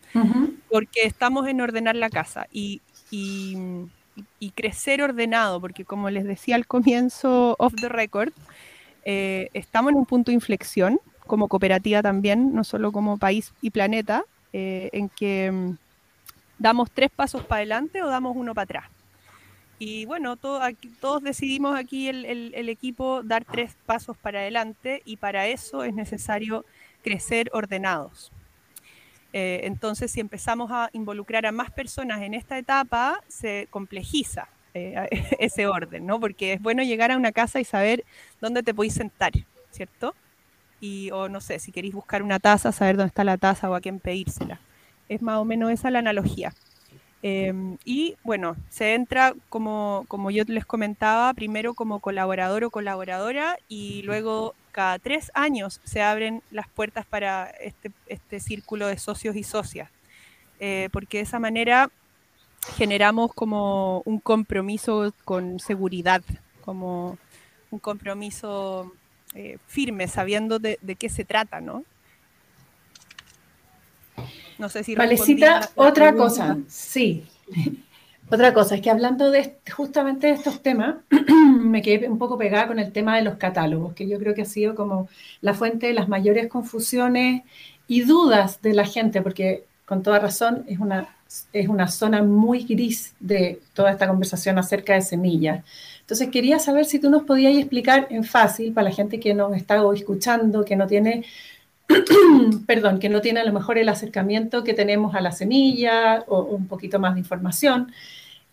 [0.69, 3.57] Porque estamos en ordenar la casa y, y-
[4.39, 8.33] y crecer ordenado, porque como les decía al comienzo off the record,
[9.03, 14.25] estamos en un punto de inflexión como cooperativa también, no solo como país y planeta,
[14.53, 15.77] eh, en que mm,
[16.59, 18.85] damos tres pasos para adelante o damos uno para atrás.
[19.79, 20.61] Y bueno, todo
[21.01, 26.67] todos decidimos aquí el equipo dar tres pasos para adelante y para eso es necesario
[27.03, 28.31] crecer ordenados.
[29.33, 35.09] Eh, entonces, si empezamos a involucrar a más personas en esta etapa, se complejiza eh,
[35.39, 36.19] ese orden, ¿no?
[36.19, 38.05] Porque es bueno llegar a una casa y saber
[38.41, 39.33] dónde te podéis sentar,
[39.71, 40.15] ¿cierto?
[40.81, 43.75] Y, o no sé, si queréis buscar una taza, saber dónde está la taza o
[43.75, 44.61] a quién pedírsela.
[45.09, 46.55] Es más o menos esa la analogía.
[47.23, 47.53] Eh,
[47.85, 54.01] y bueno, se entra como, como yo les comentaba, primero como colaborador o colaboradora y
[54.03, 59.43] luego cada tres años se abren las puertas para este, este círculo de socios y
[59.43, 59.91] socias,
[60.63, 61.91] Eh, porque de esa manera
[62.77, 66.23] generamos como un compromiso con seguridad,
[66.61, 67.17] como
[67.71, 68.93] un compromiso
[69.35, 71.85] eh, firme, sabiendo de, de qué se trata, ¿no?
[74.59, 77.25] No sé si Valecita, otra cosa, sí.
[78.33, 80.99] Otra cosa, es que hablando de justamente de estos temas,
[81.61, 84.43] me quedé un poco pegada con el tema de los catálogos, que yo creo que
[84.43, 85.09] ha sido como
[85.41, 87.43] la fuente de las mayores confusiones
[87.89, 91.09] y dudas de la gente, porque con toda razón es una,
[91.53, 95.65] es una zona muy gris de toda esta conversación acerca de semillas.
[96.11, 99.57] Entonces quería saber si tú nos podías explicar en fácil para la gente que nos
[99.57, 101.25] está escuchando, que no tiene
[102.67, 106.43] perdón, que no tiene a lo mejor el acercamiento que tenemos a la semilla o
[106.43, 107.93] un poquito más de información.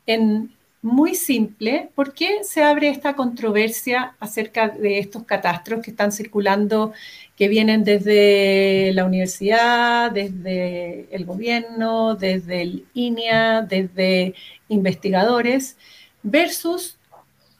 [0.05, 0.51] En
[0.83, 6.93] muy simple, ¿por qué se abre esta controversia acerca de estos catastros que están circulando,
[7.35, 14.35] que vienen desde la universidad, desde el gobierno, desde el INEA, desde
[14.69, 15.75] investigadores,
[16.21, 16.96] versus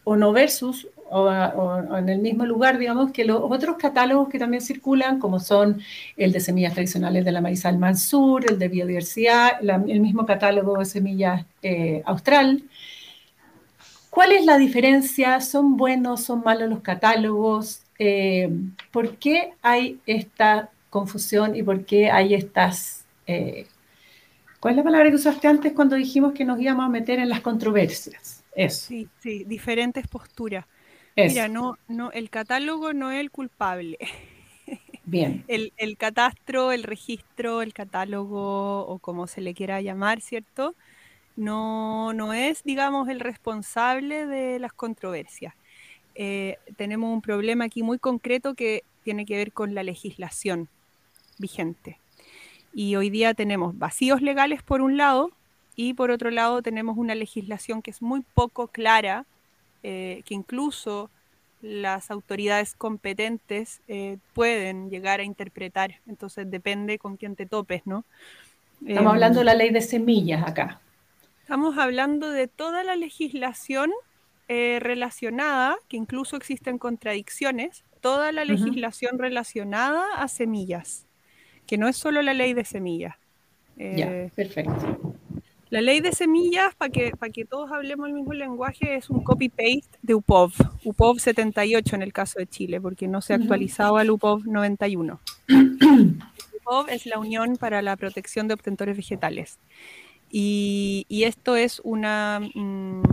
[0.10, 1.30] o no versus, o,
[1.98, 5.82] en el mismo lugar, digamos, que los otros catálogos que también circulan, como son
[6.16, 10.86] el de semillas tradicionales de la Marisal Mansur, el de biodiversidad, el mismo catálogo de
[10.86, 12.64] semillas eh, austral.
[14.10, 15.42] ¿Cuál es la diferencia?
[15.42, 17.82] ¿Son buenos, son malos los catálogos?
[18.00, 18.50] Eh,
[18.92, 23.04] ¿Por qué hay esta confusión y por qué hay estas...
[23.28, 23.68] Eh,
[24.62, 27.28] ¿Cuál es la palabra que usaste antes cuando dijimos que nos íbamos a meter en
[27.28, 28.37] las controversias?
[28.58, 28.88] Eso.
[28.88, 30.66] Sí, sí, diferentes posturas.
[31.16, 33.98] Mira, no, no, el catálogo no es el culpable.
[35.06, 35.44] Bien.
[35.48, 40.74] El, el, catastro, el registro, el catálogo o como se le quiera llamar, ¿cierto?
[41.36, 45.54] No, no es, digamos, el responsable de las controversias.
[46.16, 50.68] Eh, tenemos un problema aquí muy concreto que tiene que ver con la legislación
[51.38, 52.00] vigente.
[52.74, 55.32] Y hoy día tenemos vacíos legales por un lado
[55.78, 59.26] y por otro lado tenemos una legislación que es muy poco clara
[59.84, 61.10] eh, que incluso
[61.62, 65.96] las autoridades competentes eh, pueden llegar a interpretar.
[66.08, 68.04] Entonces depende con quién te topes, ¿no?
[68.86, 70.82] Estamos hablando de la ley de semillas acá.
[71.42, 73.92] Estamos hablando de toda la legislación
[74.48, 81.06] eh, relacionada, que incluso existen contradicciones, toda la legislación relacionada a semillas,
[81.68, 83.16] que no es solo la ley de semillas.
[83.78, 85.17] ya, perfecto.
[85.70, 89.22] La ley de semillas, para que, para que todos hablemos el mismo lenguaje, es un
[89.24, 90.54] copy-paste de UPOV,
[90.86, 95.20] UPOV 78 en el caso de Chile, porque no se ha actualizado al UPOV 91.
[95.50, 99.60] UPOV es la Unión para la Protección de Obtentores Vegetales.
[100.32, 103.04] Y, esto es una, mm,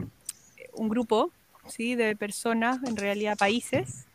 [0.75, 1.33] un grupo
[1.67, 1.97] ¿sí?
[1.97, 4.07] de personas, en realidad países,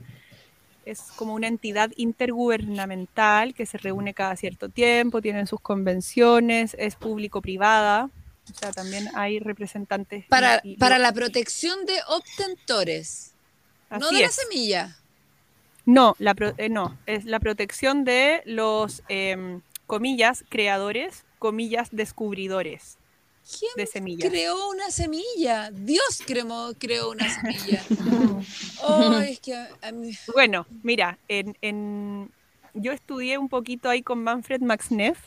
[0.86, 6.96] es como una entidad intergubernamental que se reúne cada cierto tiempo, tienen sus convenciones, es
[6.96, 8.10] público-privada,
[8.52, 10.26] o sea, también hay representantes.
[10.28, 13.34] Para, para la protección de obtentores,
[13.90, 14.98] no de la semilla.
[15.86, 23.00] No, la eh, no, es la protección de los, em, comillas, creadores, comillas, descubridores
[23.58, 24.30] ¿Quién de semillas.
[24.30, 25.72] creó una semilla?
[25.72, 27.84] Dios creó, creó una semilla.
[28.84, 29.56] oh, es que
[30.34, 32.32] Bueno, mira, en, en,
[32.76, 35.18] yo estudié un poquito ahí con Manfred Max Neff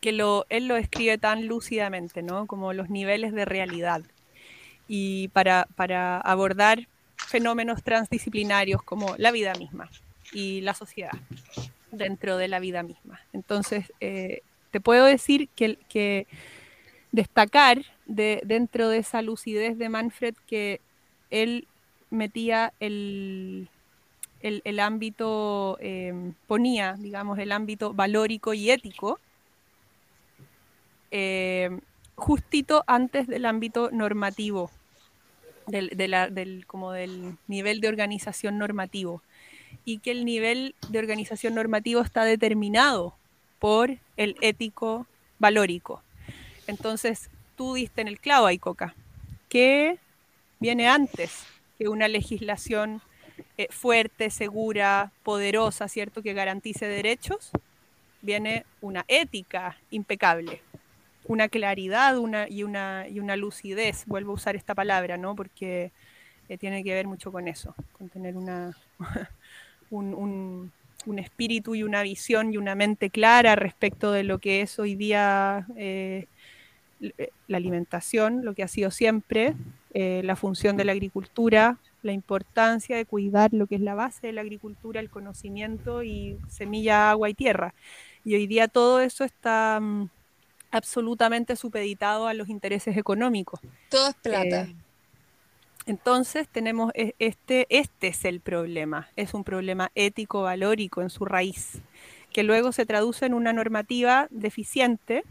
[0.00, 2.46] que lo, él lo escribe tan lúcidamente, ¿no?
[2.46, 4.02] Como los niveles de realidad.
[4.88, 9.90] Y para, para abordar fenómenos transdisciplinarios como la vida misma
[10.32, 11.12] y la sociedad
[11.92, 13.20] dentro de la vida misma.
[13.32, 16.26] Entonces, eh, te puedo decir que,
[17.12, 20.80] destacar de, dentro de esa lucidez de Manfred que
[21.30, 21.66] él
[22.10, 23.68] metía el,
[24.42, 29.18] el, ámbito, eh, ponía, digamos, el ámbito valórico y ético
[31.10, 31.70] eh,
[32.20, 34.70] justito antes del ámbito normativo,
[35.66, 39.22] del, como del nivel de organización normativo,
[39.84, 43.14] y que el nivel de organización normativo está determinado
[43.58, 45.06] por el ético
[45.38, 46.02] valórico.
[46.66, 48.94] Entonces, tú diste en el clavo ahí, Coca,
[49.48, 49.98] que
[50.58, 51.44] viene antes
[51.78, 53.00] que una legislación
[53.56, 56.22] eh, fuerte, segura, poderosa, ¿cierto?
[56.22, 57.50] Que garantice derechos,
[58.20, 60.60] viene una ética impecable
[61.30, 62.16] una claridad
[62.48, 65.36] y, una, y una lucidez, vuelvo a usar esta palabra, ¿no?
[65.36, 65.92] porque
[66.48, 68.76] eh, tiene que ver mucho con eso, con tener una,
[69.90, 70.72] un,
[71.06, 74.96] un, espíritu y una visión y una mente clara respecto de lo que es hoy
[74.96, 76.26] día eh,
[77.00, 79.54] eh, la alimentación, lo que ha sido siempre,
[79.92, 84.32] la función de la agricultura, la importancia de cuidar lo que es la base de
[84.32, 87.74] la agricultura, el conocimiento y semilla, agua y tierra.
[88.24, 90.08] Y hoy día todo eso está mm,
[90.70, 93.60] absolutamente supeditado a los intereses económicos.
[93.88, 94.62] Todo es plata.
[94.62, 94.74] Eh,
[95.86, 101.24] entonces tenemos e, este, este es el problema, es un problema ético, valórico en su
[101.24, 101.80] raíz,
[102.32, 105.24] que luego se traduce en una normativa deficiente.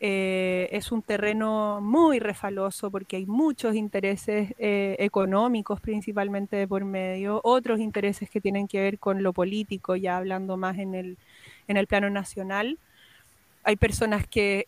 [0.00, 6.84] Eh, es un terreno muy refaloso porque hay muchos intereses eh, económicos principalmente de por
[6.84, 11.18] medio, otros intereses que tienen que ver con lo político, ya hablando más en el,
[11.66, 12.78] en el plano nacional,
[13.68, 14.66] hay personas que,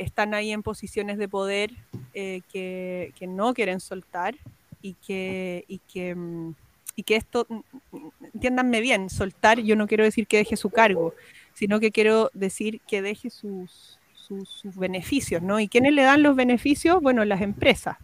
[0.00, 1.72] están ahí en posiciones de poder
[2.14, 4.34] eh, que, no quieren soltar
[4.80, 6.54] y que, y que, mm,
[6.96, 7.60] y que esto, mm,
[7.92, 11.12] mm, entiéndanme bien, soltar yo no quiero decir que deje su cargo,
[11.52, 15.60] sino que quiero decir que deje sus, sus, beneficios, ¿no?
[15.60, 17.02] ¿Y quiénes le dan los beneficios?
[17.02, 17.98] Bueno, las empresas,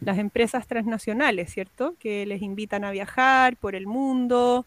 [0.00, 1.94] las empresas transnacionales, ¿cierto?
[2.00, 4.66] Que les invitan a viajar por el mundo.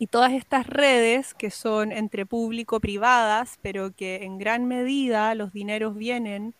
[0.00, 5.94] Y todas estas redes que son entre público-privadas, pero que en gran medida los dineros
[5.94, 6.54] vienen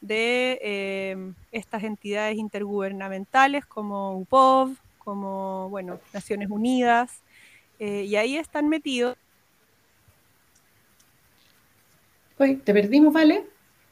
[0.00, 7.20] de eh, estas entidades intergubernamentales como UPOV, como bueno, Naciones Unidas,
[7.78, 9.18] eh, y ahí están metidos.
[12.38, 13.44] Uy, te perdimos, ¿vale?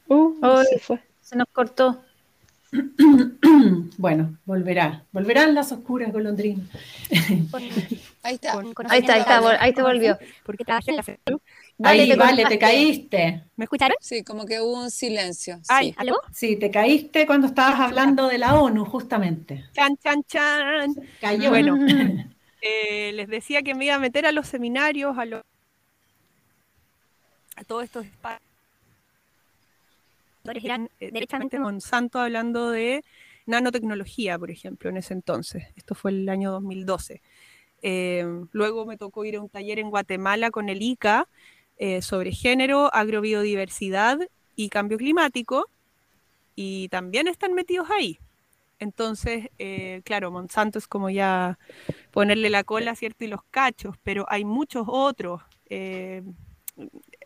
[0.09, 0.64] Uh, Ay.
[0.70, 1.03] se fue.
[1.20, 2.03] Se nos cortó.
[3.99, 5.05] Bueno, volverá.
[5.12, 6.67] Volverán las oscuras golondrinas.
[8.23, 8.53] Ahí está.
[8.89, 10.19] Ahí está, ahí está, vol- ahí te volvió.
[10.45, 10.64] Porque.
[11.79, 13.43] Vale, Ahí, te vale, te caíste.
[13.57, 13.97] ¿Me escucharon?
[14.01, 15.61] Sí, como que hubo un silencio.
[15.69, 15.95] Ay, sí.
[15.99, 16.17] ¿Aló?
[16.33, 19.64] Sí, te caíste cuando estabas hablando de la ONU, justamente.
[19.75, 20.95] chan, chan, chan.
[21.21, 21.51] Cayó.
[21.51, 21.77] Bueno,
[22.62, 25.43] eh, les decía que me iba a meter a los seminarios, a, los
[27.57, 28.45] a todos estos espacios.
[30.55, 33.05] Eran eh, derechamente Monsanto hablando de
[33.47, 35.64] nanotecnología, por ejemplo, en ese entonces.
[35.76, 37.22] Esto fue el año 2012.
[37.82, 41.28] Eh, luego me tocó ir a un taller en Guatemala con el ICA
[41.78, 44.18] eh, sobre género, agrobiodiversidad
[44.57, 45.68] y cambio climático,
[46.55, 48.18] y también están metidos ahí.
[48.78, 51.59] Entonces, eh, claro, Monsanto es como ya
[52.11, 53.24] ponerle la cola, ¿cierto?
[53.24, 55.42] Y los cachos, pero hay muchos otros.
[55.68, 56.22] eh,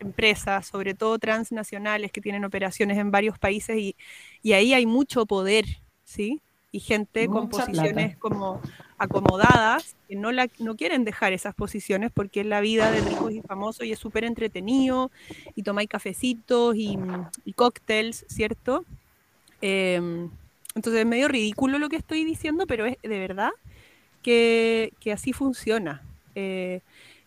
[0.01, 3.97] empresas, sobre todo transnacionales, que tienen operaciones en varios países y,
[4.43, 5.67] y ahí hay mucho poder,
[6.05, 6.41] ¿sí?
[6.73, 8.19] Y gente con posiciones plata.
[8.21, 8.61] como
[8.97, 13.33] acomodadas, que no, la, no quieren dejar esas posiciones porque es la vida de ricos
[13.33, 15.11] y famosos y es súper entretenido
[15.55, 16.99] y tomáis cafecitos y,
[17.45, 18.85] y cócteles, ¿cierto?
[19.61, 20.31] Em,
[20.75, 23.51] entonces es medio ridículo lo que estoy diciendo, pero es de verdad
[24.23, 26.03] que, que así funciona.
[26.35, 26.81] Eh,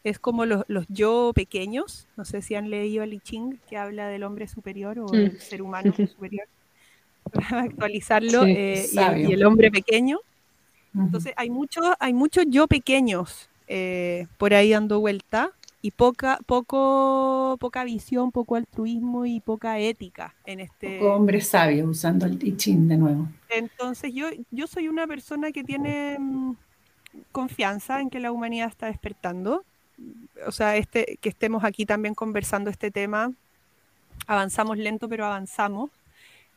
[0.04, 3.78] es como los, los yo pequeños, no sé si han leído a Li Ching, que
[3.78, 5.16] habla del hombre superior o Mm.
[5.16, 6.47] el ser humano superior,
[7.34, 9.30] para actualizarlo, Sí, eh, y, sabio.
[9.30, 10.20] y el hombre pequeño.
[10.95, 15.51] Entonces hay muchos hay muchos yo pequeños eh, por ahí dando vuelta
[15.82, 20.99] y poca, poco, poca visión, poco altruismo y poca ética en este...
[20.99, 23.28] Poco hombre sabio usando el I Ching de nuevo.
[23.49, 26.54] Entonces yo, yo soy una persona que tiene mm,
[27.32, 29.66] confianza en que la humanidad está despertando.
[30.47, 33.32] O sea, este, que estemos aquí también conversando este tema,
[34.28, 35.89] avanzamos lento, pero avanzamos.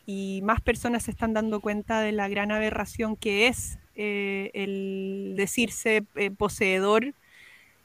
[0.06, 5.34] Y más personas se están dando cuenta de la gran aberración que es eh, el
[5.36, 7.12] decirse eh, poseedor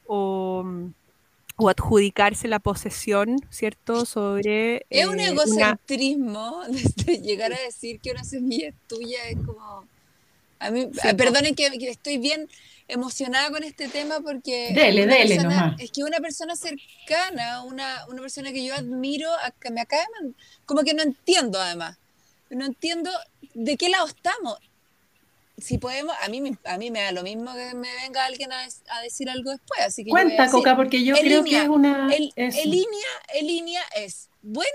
[0.05, 0.64] o,
[1.55, 4.05] o adjudicarse la posesión, ¿cierto?
[4.05, 4.86] Sobre...
[4.89, 9.38] Es un eh, una- egocentrismo desde llegar a decir que una semilla es tuya, es
[9.45, 9.86] como...
[10.59, 11.18] A mí, Sí, po.
[11.18, 12.47] perdonen que, que estoy bien
[12.91, 15.81] emocionada con este tema porque Dele, dele persona- nomás.
[15.81, 20.33] es que una persona cercana, una, una persona que yo admiro, acá- me acaba de
[20.65, 21.97] como que no entiendo además,
[22.49, 23.09] no entiendo
[23.53, 24.57] de qué lado estamos.
[25.57, 28.51] Si podemos, a mí, me- a mí me da lo mismo que me venga alguien
[28.51, 28.63] a,
[29.03, 32.13] decir algo después, así que Cuenta, decir, Coca, porque yo creo línea, que es una...
[32.13, 34.67] el, en línea, en línea es bueno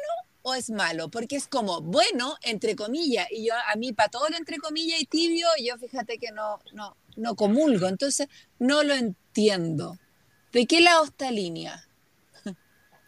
[0.42, 4.28] o es malo, porque es como bueno entre comillas y yo a mí para todo
[4.28, 8.94] lo entre comillas y tibio yo fíjate que no no no comulgo, entonces no lo
[8.94, 9.98] entiendo.
[10.52, 11.82] ¿De qué lado está línea?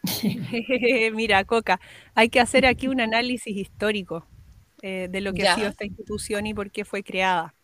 [1.13, 1.79] Mira, Coca,
[2.15, 4.25] hay que hacer aquí un análisis histórico
[4.81, 5.53] eh, de lo que Ya.
[5.53, 7.55] ha sido esta institución y por qué fue creada.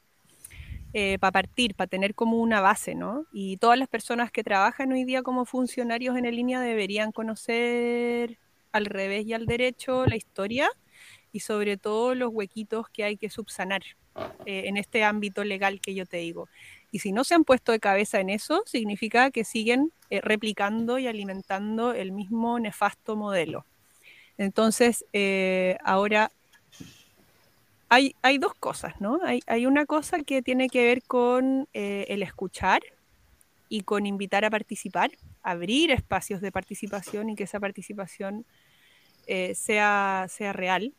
[1.19, 3.25] para partir, para tener como una base, ¿no?
[3.33, 8.39] Y todas las personas que trabajan hoy día como funcionarios en línea deberían conocer
[8.71, 10.69] al revés y al derecho la historia
[11.33, 13.81] y sobre todo los huequitos que hay que subsanar
[14.45, 16.47] eh, en este ámbito legal que yo te digo.
[16.91, 20.97] Y si no se han puesto de cabeza en eso, significa que siguen eh, replicando
[20.99, 23.65] y alimentando el mismo nefasto modelo.
[24.37, 26.31] Entonces, eh, ahora
[27.89, 29.19] hay, hay dos cosas, ¿no?
[29.23, 32.81] Hay, hay una cosa que tiene que ver con el escuchar
[33.67, 35.11] y con invitar a participar,
[35.43, 38.45] abrir espacios de participación y que esa participación
[39.53, 40.93] sea, sea real.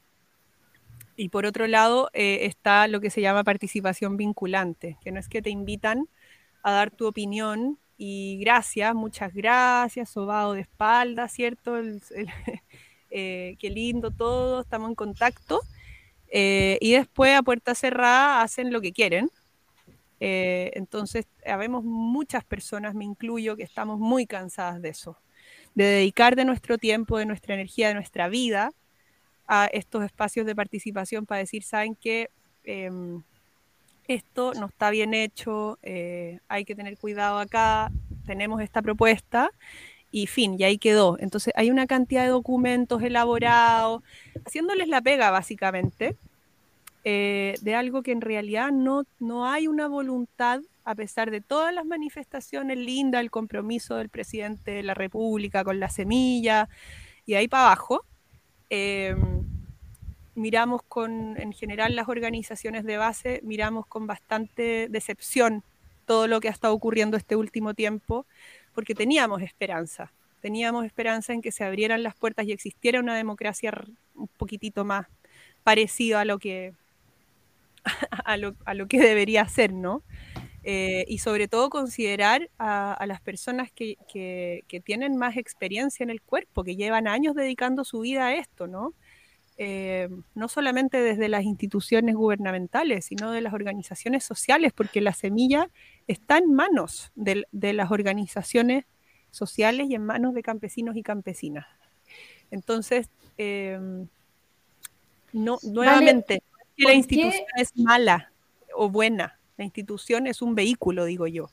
[1.17, 5.29] Y por otro lado eh, está lo que se llama participación vinculante, que no es
[5.29, 6.09] que te invitan
[6.63, 11.77] a dar tu opinión y gracias, muchas gracias, sobado de espalda, ¿cierto?
[13.19, 15.63] Eh, qué lindo todo, estamos en contacto.
[16.29, 19.31] Eh, y después a puerta cerrada hacen lo que quieren.
[20.19, 25.17] Entonces, habemos muchas personas, me incluyo, que estamos muy cansadas de eso,
[25.75, 28.71] de dedicar de nuestro tiempo, de nuestra energía, de nuestra vida
[29.47, 32.31] a estos espacios de participación para decir, ¿saben qué?
[32.65, 33.23] Em,
[34.09, 37.91] esto no está bien hecho, eh, hay que tener cuidado acá,
[38.25, 39.51] tenemos esta propuesta
[40.13, 41.17] y fin, y ahí quedó.
[41.19, 44.03] Entonces hay una cantidad de documentos elaborados,
[44.45, 46.17] haciéndoles la pega básicamente,
[47.05, 51.75] eh, de algo que en realidad no, no hay una voluntad, a pesar de todas
[51.75, 56.69] las manifestaciones lindas, el compromiso del presidente de la República con la semilla
[57.25, 58.05] y ahí para abajo.
[58.71, 59.17] Eh,
[60.35, 65.63] miramos con, en general las organizaciones de base, miramos con bastante decepción
[66.05, 68.27] todo lo que ha estado ocurriendo este último tiempo,
[68.75, 73.73] porque teníamos esperanza, teníamos esperanza en que se abrieran las puertas y existiera una democracia
[74.15, 75.07] un poquitito más
[75.65, 76.75] parecida a lo que,
[78.25, 80.03] a lo, a lo que debería ser, ¿no?
[80.69, 86.21] Eh, y sobre todo considerar a, las personas que, que, tienen más experiencia en el
[86.21, 88.93] cuerpo, que llevan años dedicando su vida a esto, ¿no?
[89.59, 95.71] Eh, no solamente desde las instituciones gubernamentales, sino de las organizaciones sociales, porque la semilla
[96.09, 98.87] está en manos de, de las organizaciones
[99.31, 101.67] sociales y en manos de campesinos y campesinas.
[102.51, 103.09] Entonces,
[103.39, 103.79] eh,
[105.33, 106.43] no, nuevamente,
[106.77, 108.33] la institución es mala
[108.75, 111.51] o buena, la institución es un vehículo, digo yo,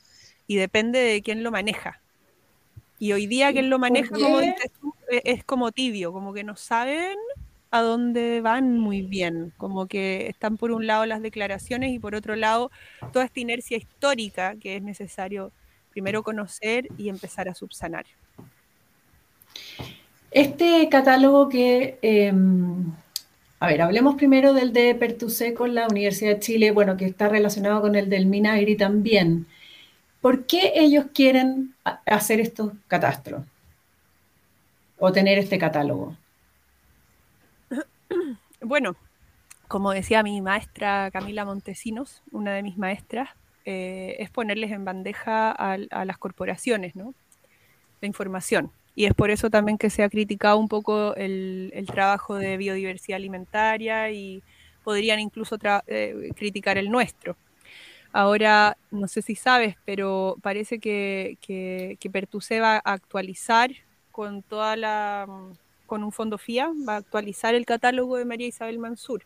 [0.48, 2.02] y depende de quién lo maneja.
[3.00, 4.72] Y hoy día quien lo maneja, como dices
[5.10, 7.18] e-, es como tibio, como que no saben
[7.72, 12.14] a dónde van muy bien, como que están por un lado las declaraciones y por
[12.14, 12.70] otro lado
[13.12, 15.52] toda esta inercia histórica que es necesario
[15.90, 18.06] primero conocer y empezar a subsanar.
[20.30, 22.92] Este catálogo que em,
[23.64, 27.30] a ver, hablemos primero del de Pertusé con la Universidad de Chile, bueno, que está
[27.30, 29.48] relacionado con el del Minagri también.
[30.20, 31.74] ¿Por qué ellos quieren
[32.06, 33.46] hacer estos catastros
[35.00, 36.18] o tener este catálogo?
[38.60, 38.98] Bueno,
[39.70, 43.30] como decía mi maestra Camila Montesinos, una de mis maestras,
[43.64, 47.14] eh, es ponerles en bandeja a, a las corporaciones, ¿no?
[48.02, 48.72] La información.
[48.96, 53.18] Y es por eso también que se ha criticado un poco el, trabajo de biodiversidad
[53.18, 54.44] alimentaria y
[54.84, 57.36] podrían incluso eh, criticar el nuestro.
[58.12, 63.72] Ahora, no sé si sabes, pero parece que, que, que va a actualizar
[64.12, 65.28] con toda la
[65.88, 69.26] con un fondo FIA, va a actualizar el catálogo de María Isabel Mansur.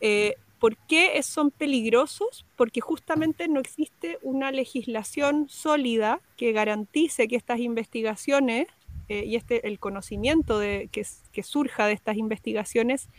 [0.00, 0.34] Eh,
[0.64, 2.46] ¿Por qué son peligrosos?
[2.56, 8.68] Porque justamente no existe una legislación sólida que garantice que estas investigaciones
[9.10, 13.10] eh, y este, el conocimiento que, surja de estas investigaciones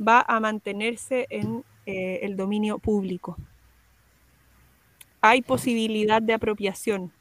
[0.00, 3.36] va a mantenerse en eh, el dominio público.
[5.20, 7.12] Hay posibilidad de apropiación.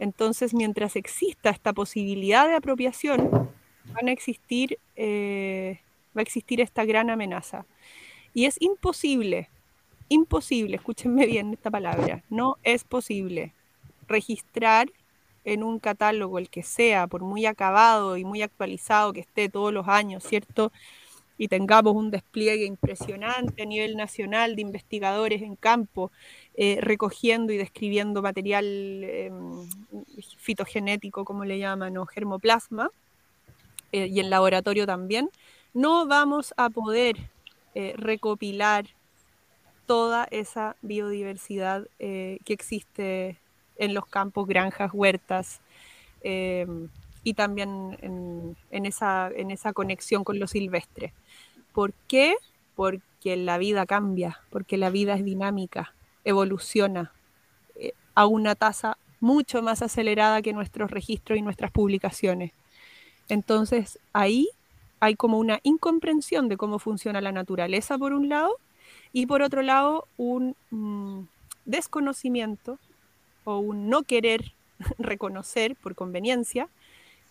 [0.00, 3.52] Entonces, mientras exista esta posibilidad de apropiación,
[3.94, 5.78] van a existir, eh,
[6.08, 7.66] va a existir esta gran amenaza.
[8.34, 9.48] Y es imposible,
[10.08, 13.52] imposible, escúchenme bien esta palabra, no es posible
[14.06, 14.88] registrar
[15.44, 19.72] en un catálogo, el que sea, por muy acabado y muy actualizado que esté todos
[19.72, 20.70] los años, ¿cierto?
[21.38, 26.12] Y tengamos un despliegue impresionante a nivel nacional de investigadores en campo,
[26.54, 28.64] eh, recogiendo y describiendo material
[29.04, 29.66] em,
[30.36, 32.90] fitogenético, como le llaman, o germoplasma,
[33.92, 35.30] eh, y en laboratorio también,
[35.72, 37.16] no vamos a poder
[37.74, 38.86] eh, recopilar
[39.86, 43.38] toda esa biodiversidad eh, que existe
[43.76, 45.60] en los campos, granjas, huertas,
[46.22, 46.66] eh,
[47.22, 47.98] y también
[48.70, 51.12] en, esa, en esa conexión con lo silvestre.
[51.72, 52.34] ¿Por qué?
[52.76, 55.94] Porque la vida cambia, porque la vida es dinámica,
[56.24, 57.12] evoluciona
[58.14, 62.52] a una tasa mucho más acelerada que nuestros registros y nuestras publicaciones.
[63.28, 64.48] Entonces, ahí
[65.00, 68.58] hay como una incomprensión de cómo funciona la naturaleza por un lado
[69.12, 71.22] y por otro lado un mm,
[71.64, 72.78] desconocimiento
[73.44, 74.52] o un no querer
[74.98, 76.68] reconocer por conveniencia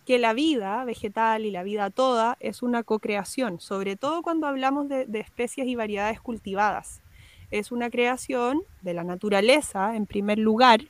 [0.04, 4.88] que la vida vegetal y la vida toda es una co-creación, sobre todo cuando hablamos
[4.88, 7.00] de, de especies y variedades cultivadas.
[7.52, 10.80] Es una creación de la naturaleza, en primer lugar,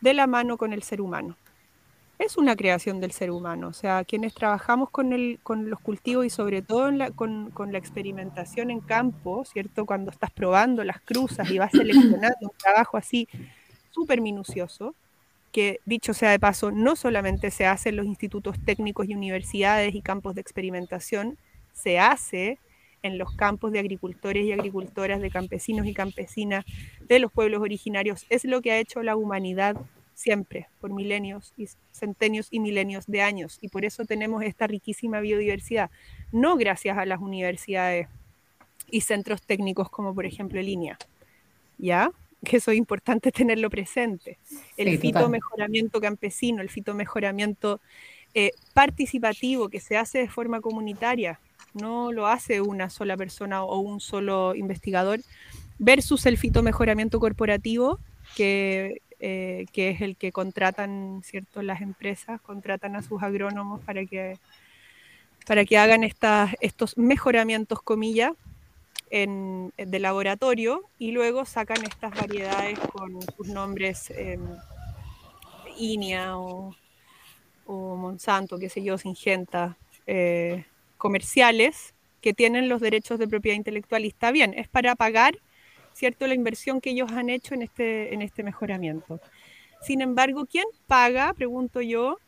[0.00, 1.36] de la mano con el ser humano
[2.18, 3.68] es una creación del ser humano.
[3.68, 8.70] O sea, quienes trabajamos con, el, con los cultivos y sobre todo con, la experimentación
[8.70, 9.86] en campo, ¿cierto?
[9.86, 13.28] Cuando estás probando las cruzas y vas seleccionando un trabajo así
[13.90, 14.94] súper minucioso,
[15.52, 19.94] que dicho sea de paso, no solamente se hace en los institutos técnicos y universidades
[19.94, 21.38] y campos de experimentación,
[21.72, 22.58] se hace
[23.02, 26.64] en los campos de agricultores y agricultoras, de campesinos y campesinas,
[27.06, 28.26] de los pueblos originarios.
[28.28, 29.76] Es lo que ha hecho la humanidad
[30.18, 33.58] siempre, por milenios y centenios y milenios de años.
[33.60, 35.90] Y por eso tenemos esta riquísima biodiversidad,
[36.32, 38.08] no gracias a las universidades
[38.90, 40.98] y centros técnicos como por ejemplo Línea,
[41.78, 42.10] ¿ya?
[42.44, 44.38] Que eso es importante tenerlo presente.
[44.76, 47.80] El fitomejoramiento campesino, el fitomejoramiento
[48.34, 51.38] eh, participativo que se hace de forma comunitaria,
[51.74, 55.20] no lo hace una sola persona o un solo investigador,
[55.78, 58.00] versus el fitomejoramiento corporativo
[58.34, 61.62] que eh, que es el que contratan, ¿cierto?
[61.62, 64.38] Las empresas contratan a sus agrónomos para que
[65.46, 68.32] para que hagan estas, estos mejoramientos, comillas,
[69.10, 74.38] en, de laboratorio y luego sacan estas variedades con sus nombres eh,
[75.78, 76.74] INIA o,
[77.66, 80.64] o, Monsanto, qué sé yo, Singenta, eh,
[80.96, 85.38] comerciales que tienen los derechos de propiedad intelectual está bien, es para pagar
[85.98, 89.20] cierto la inversión que ellos han hecho en este, en este mejoramiento.
[89.82, 92.18] Sin embargo, ¿quién paga, pregunto yo,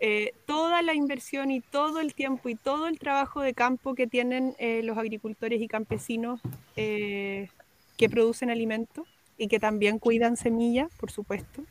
[0.00, 4.06] eh, toda la inversión y todo el tiempo y todo el trabajo de campo que
[4.06, 6.40] tienen eh, los agricultores y campesinos
[6.76, 7.48] eh,
[7.96, 9.06] que producen alimentos
[9.38, 11.62] y que también cuidan semillas, por supuesto?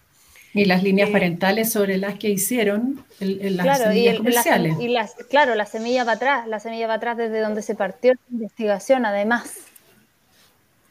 [0.55, 4.79] Y las líneas parentales sobre las que hicieron el, las claro, semillas y comerciales.
[4.79, 8.13] y las, claro, la semilla va atrás, la semilla va atrás desde donde se partió
[8.13, 9.72] la investigación, además.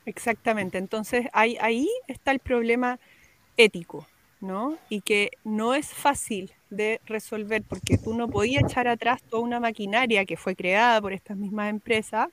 [0.04, 2.98] Exactamente, entonces ahí, ahí está el problema
[3.56, 4.06] ético,
[4.40, 4.76] ¿no?
[4.88, 9.60] Y que no es fácil de resolver porque tú no podías echar atrás toda una
[9.60, 12.28] maquinaria que fue creada por estas mismas empresas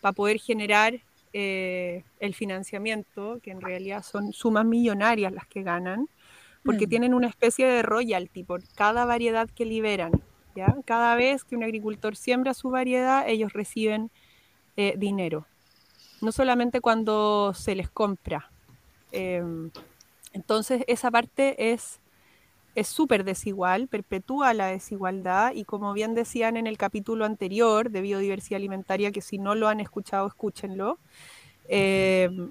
[0.00, 0.98] para poder generar
[1.32, 6.08] eh, el financiamiento, que en realidad son sumas millonarias las que ganan,
[6.64, 6.90] porque mm.
[6.90, 10.10] tienen una especie de royalty por cada variedad que liberan.
[10.56, 10.74] ¿ya?
[10.84, 14.10] Cada vez que un agricultor siembra su variedad, ellos reciben
[14.76, 15.46] eh, dinero
[16.20, 18.50] no solamente cuando se les compra.
[19.12, 19.70] Em,
[20.32, 22.00] entonces, esa parte es
[22.76, 28.02] es súper desigual, perpetúa la desigualdad y como bien decían en el capítulo anterior de
[28.02, 30.98] biodiversidad alimentaria, que si no lo han escuchado, escúchenlo,
[31.68, 32.50] em,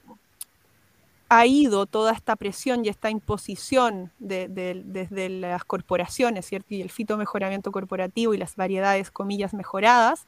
[1.30, 6.74] ha ido toda esta presión y esta imposición desde las corporaciones, ¿cierto?
[6.74, 10.26] Y el fitomejoramiento corporativo y las variedades, comillas, mejoradas,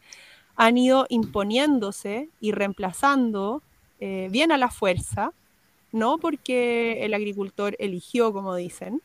[0.57, 3.61] han ido imponiéndose y reemplazando
[3.99, 5.31] eh, bien a la fuerza,
[5.91, 9.01] no porque el agricultor eligió, como dicen,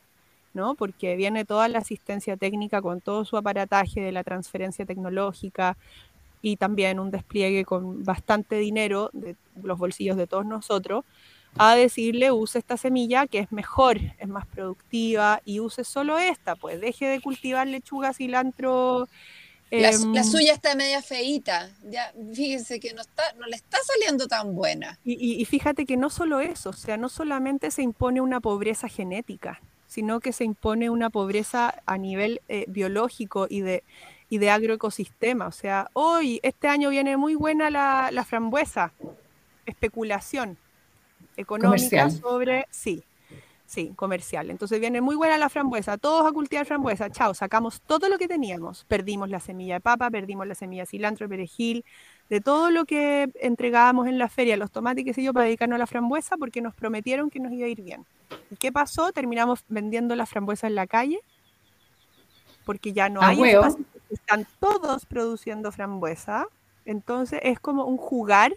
[0.54, 0.74] ¿no?
[0.74, 5.76] porque viene toda la asistencia técnica con todo su aparataje de la transferencia tecnológica
[6.40, 11.04] y también un despliegue con bastante dinero de los bolsillos de todos nosotros,
[11.58, 16.56] a decirle use esta semilla que es mejor, es más productiva y use solo esta,
[16.56, 19.06] pues deje de cultivar lechuga, cilantro,
[19.80, 24.28] la, em, suya está media feita, ya fíjense que no, está, no le está saliendo
[24.28, 24.98] tan buena.
[25.04, 29.62] Y, fíjate que no solo eso, o sea, no solamente se impone una pobreza genética,
[29.86, 33.82] sino que se impone una pobreza a nivel eh, biológico y de,
[34.28, 35.46] y de agroecosistema.
[35.46, 38.92] O sea, hoy, este año viene muy buena la, la frambuesa,
[39.64, 40.58] especulación
[41.36, 43.04] económica sobre, sí,
[43.72, 44.50] Sí, comercial.
[44.50, 48.28] Entonces viene muy buena la frambuesa, todos a cultivar frambuesa, chao, sacamos todo lo que
[48.28, 48.84] teníamos.
[48.84, 51.82] Perdimos la semilla de papa, perdimos la semilla de cilantro, perejil,
[52.28, 55.76] de todo lo que entregábamos en la feria, los tomates, qué sé yo, para dedicarnos
[55.76, 58.04] a la frambuesa, porque nos prometieron que nos iba a ir bien.
[58.50, 59.10] ¿Y qué pasó?
[59.10, 61.20] Terminamos vendiendo la frambuesa en la calle,
[62.66, 66.46] porque ya no hay espacio, están todos produciendo frambuesa.
[66.84, 68.52] Entonces es como un jugar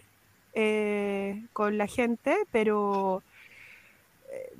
[0.52, 3.22] eh, con la gente, pero...
[4.30, 4.52] Eh,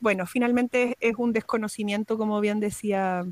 [0.00, 3.24] bueno, finalmente es un desconocimiento, como bien decía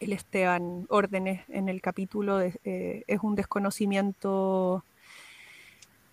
[0.00, 4.84] el Esteban Órdenes en el capítulo, eh, es un desconocimiento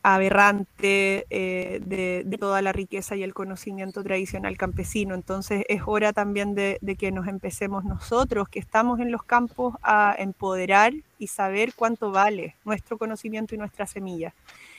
[0.08, 5.16] aberrante eh, de, toda la riqueza y el conocimiento tradicional campesino.
[5.16, 10.16] Entonces es hora también de, que nos empecemos nosotros, que estamos en los campos, a
[10.20, 14.36] empoderar y saber cuánto vale nuestro conocimiento y nuestra semilla.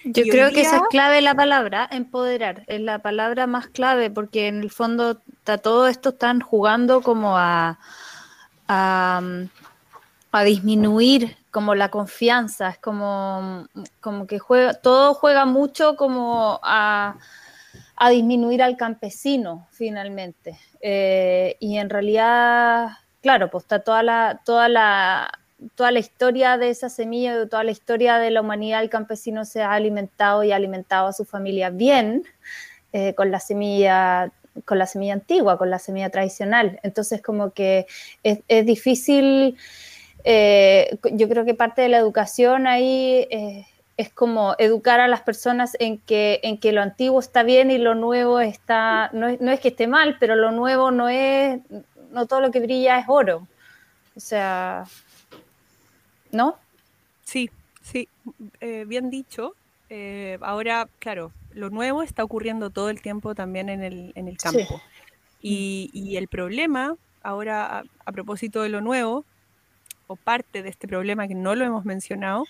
[0.07, 4.47] Yo creo que esa es clave la palabra, empoderar, es la palabra más clave, porque
[4.47, 7.79] en el fondo está, todo esto están jugando como a,
[8.69, 9.21] a,
[10.33, 13.67] a disminuir como la confianza, es como,
[14.03, 17.17] como que juega, todo juega mucho como a,
[18.11, 20.59] disminuir al campesino finalmente.
[20.83, 22.91] Eh, y en realidad,
[23.23, 25.31] claro, pues está toda la, toda la,
[25.75, 29.45] toda la historia de esa semilla, de toda la historia de la humanidad, el campesino
[29.45, 32.25] se ha alimentado y alimentado a su familia bien
[32.93, 34.33] eh, con la semilla
[34.65, 36.81] con la semilla antigua, con la semilla tradicional.
[36.83, 37.87] Entonces, como que
[38.23, 39.59] es, es difícil
[40.29, 43.65] eh, yo creo que parte de la educación ahí eh,
[43.97, 47.79] es como educar a las personas en que, en que lo antiguo está bien y
[47.79, 51.61] lo nuevo está, no es, no es que esté mal, pero lo nuevo no es,
[52.11, 53.47] no todo lo que brilla es oro.
[54.17, 54.87] O sea,
[56.37, 56.57] ¿no?
[57.25, 57.51] Sí,
[57.83, 58.09] sí,
[58.61, 59.55] eh, bien dicho.
[60.41, 64.81] ahora, claro, lo nuevo está ocurriendo todo el tiempo también en el, en el campo.
[65.43, 69.25] Y, y, el problema, ahora a propósito de lo nuevo,
[70.07, 72.45] o parte de este problema que no lo hemos mencionado,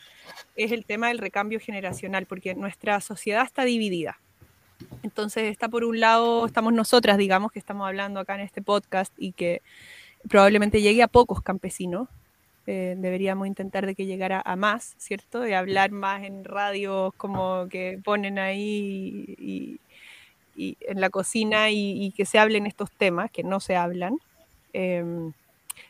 [0.56, 4.18] es el tema del recambio generacional, porque nuestra sociedad está dividida.
[5.02, 9.12] Entonces está por un lado, estamos nosotras, digamos, que estamos hablando acá en este podcast
[9.16, 9.62] y que
[10.28, 12.08] probablemente llegue a pocos campesinos,
[12.68, 15.40] Eh, deberíamos intentar de que llegara a más, ¿cierto?
[15.40, 19.80] De hablar más en radios como que ponen ahí y,
[20.56, 24.18] en la cocina y, que se hablen estos temas, que no se hablan.
[24.72, 25.32] Em,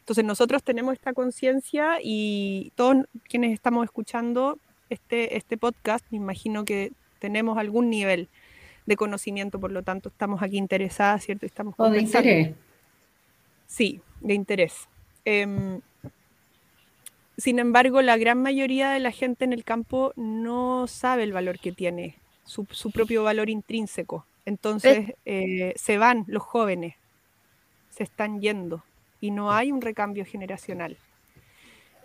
[0.01, 4.59] entonces nosotros tenemos esta conciencia y todos quienes estamos escuchando
[4.91, 8.29] este, este podcast, me imagino que tenemos algún nivel
[8.87, 11.47] de conocimiento, por lo tanto estamos aquí interesadas, ¿cierto?
[11.47, 12.55] Estamos o de interés.
[13.67, 14.89] Sí, de interés.
[15.25, 15.81] Em,
[17.39, 21.59] sin embargo, la gran mayoría de la gente en el campo no sabe el valor
[21.59, 24.25] que tiene, su, propio valor intrínseco.
[24.47, 26.95] Entonces eh, se van los jóvenes,
[27.91, 28.85] se están yendo
[29.21, 30.97] y no hay un recambio generacional.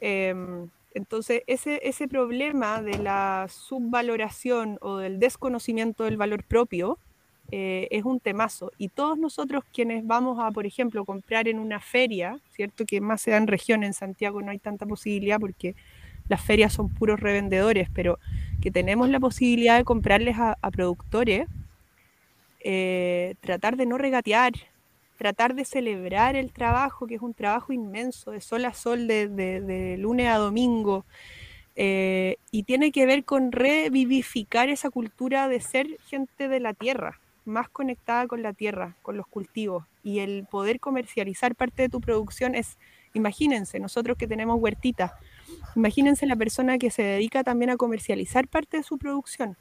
[0.01, 6.97] Em, entonces, ese, ese problema de la subvaloración o del desconocimiento del valor propio
[7.51, 8.71] eh, es un temazo.
[8.77, 12.85] Y todos nosotros quienes vamos a, por ejemplo, comprar en una feria, ¿cierto?
[12.85, 15.75] Que más se da en región, en Santiago no hay tanta posibilidad porque
[16.29, 18.17] las ferias son puros revendedores, pero
[18.61, 21.47] que tenemos la posibilidad de comprarles a, productores,
[22.61, 24.53] eh, tratar de no regatear,
[25.17, 29.95] tratar de celebrar el trabajo, que es un trabajo inmenso, de sol a sol, de,
[29.99, 31.05] lunes a domingo,
[31.75, 37.19] eh, y tiene que ver con revivificar esa cultura de ser gente de la tierra,
[37.45, 39.85] más conectada con la tierra, con los cultivos.
[40.03, 42.77] Y el poder comercializar parte de tu producción es,
[43.13, 45.11] imagínense, nosotros que tenemos huertitas,
[45.75, 49.57] imagínense la persona que se dedica también a comercializar parte de su producción.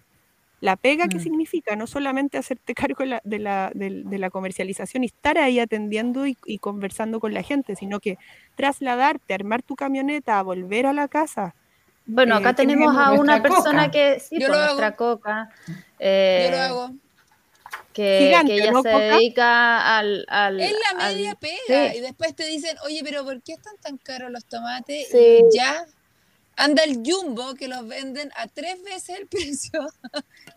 [0.61, 1.23] La pega que mm.
[1.23, 6.35] significa no solamente hacerte cargo de la, de, la comercialización y estar ahí atendiendo y,
[6.59, 8.19] conversando con la gente, sino que
[8.57, 11.55] trasladarte, armar tu camioneta, volver a la casa.
[12.05, 15.49] Bueno, acá eh, tenemos a una persona que sí, por pues, nuestra coca.
[15.67, 16.91] Yo lo eh, hago
[18.01, 20.27] que, ella se dedica al,
[20.61, 21.95] Es la media pega.
[21.95, 25.13] Y después te dicen, oye, pero ¿por qué están tan caros los tomates?
[25.15, 25.87] Y ya
[26.57, 29.87] anda el jumbo que los venden a tres veces el precio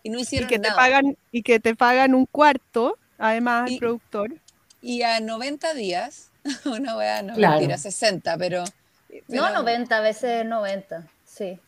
[0.03, 0.73] y no hicieron y que nada.
[0.73, 4.31] Te pagan, y que te pagan un cuarto, además, el productor.
[4.81, 6.31] Y a 90 días,
[6.65, 7.55] una wea, no claro.
[7.55, 8.63] mentira, 60, pero,
[9.07, 9.21] pero...
[9.27, 11.59] No, 90, a veces 90, sí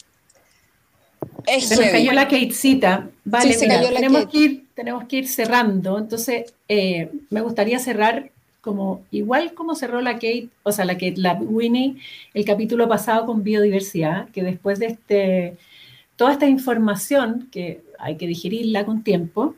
[1.59, 3.09] se nos cayó la Katecita.
[3.23, 5.97] Vale, tenemos, que ir, tenemos que ir cerrando.
[5.97, 8.31] Entonces, eh, me gustaría cerrar
[8.65, 11.97] como igual como cerró la Kate, o sea, la Kate, la Winnie,
[12.33, 15.57] el capítulo pasado con biodiversidad, que después de este,
[16.15, 19.55] toda esta información, que hay que digerirla con tiempo,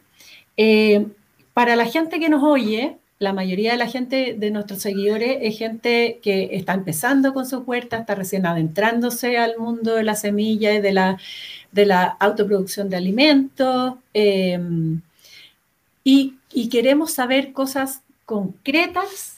[0.58, 1.06] eh,
[1.54, 5.58] para la gente que nos oye, la mayoría de la gente de nuestros seguidores es
[5.58, 10.74] gente que está empezando con su huerta, está recién adentrándose al mundo de la semilla
[10.74, 11.18] y de la,
[11.72, 13.95] de la autoproducción de alimentos.
[14.13, 15.01] Em,
[16.03, 16.34] y,
[16.70, 19.38] queremos saber cosas concretas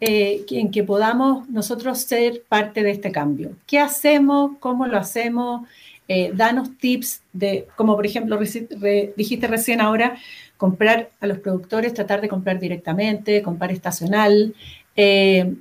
[0.00, 3.52] eh, en que podamos nosotros ser parte de este cambio.
[3.66, 4.52] ¿Qué hacemos?
[4.60, 5.66] ¿Cómo lo hacemos?
[6.08, 10.16] Eh, danos tips de, como por ejemplo dijiste recién ahora,
[10.56, 14.54] comprar a los productores, tratar de comprar directamente, comprar estacional.
[14.96, 15.54] Eh,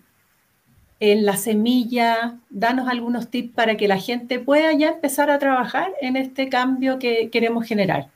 [0.99, 5.91] en la semilla, danos algunos tips para que la gente pueda ya empezar a trabajar
[6.01, 8.09] en este cambio que queremos generar.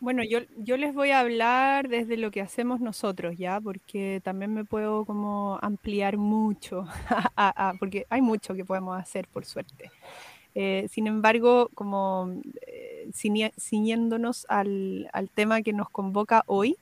[0.00, 3.60] Bueno, yo, yo les voy a hablar desde lo que hacemos nosotros, ¿ya?
[3.60, 6.86] Porque también me puedo como ampliar mucho,
[7.78, 9.90] porque hay mucho que podemos hacer, por suerte.
[10.54, 16.76] Eh, sin embargo, como eh, ciñéndonos al, tema que nos convoca hoy,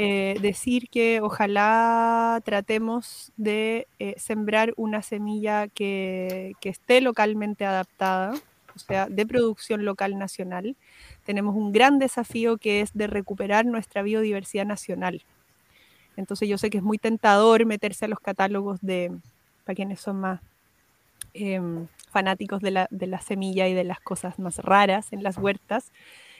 [0.00, 8.32] eh, decir que ojalá tratemos de sembrar una semilla que, que, esté localmente adaptada,
[8.76, 10.76] o sea, de producción local nacional.
[11.24, 15.24] Tenemos un gran desafío que es de recuperar nuestra biodiversidad nacional.
[16.16, 19.12] Entonces yo sé que es muy tentador meterse a los catálogos de,
[19.64, 20.40] para quienes son más
[21.32, 25.38] em, fanáticos de la, de la semilla y de las cosas más raras en las
[25.38, 25.92] huertas,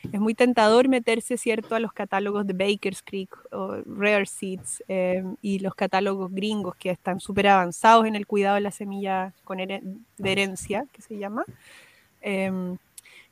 [0.13, 5.25] es muy tentador meterse, ¿cierto?, a los catálogos de Baker's Creek o Rare Seeds eh,
[5.43, 9.59] y los catálogos gringos que están súper avanzados en el cuidado de la semilla con
[9.59, 11.45] de herencia, que se llama.
[12.21, 12.77] Em,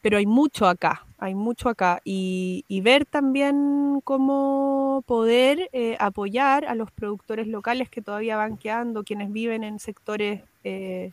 [0.06, 2.00] pero hay mucho acá, hay mucho acá.
[2.04, 9.02] Y, ver también cómo poder eh, apoyar a los productores locales que todavía van quedando,
[9.02, 11.12] quienes viven en sectores eh,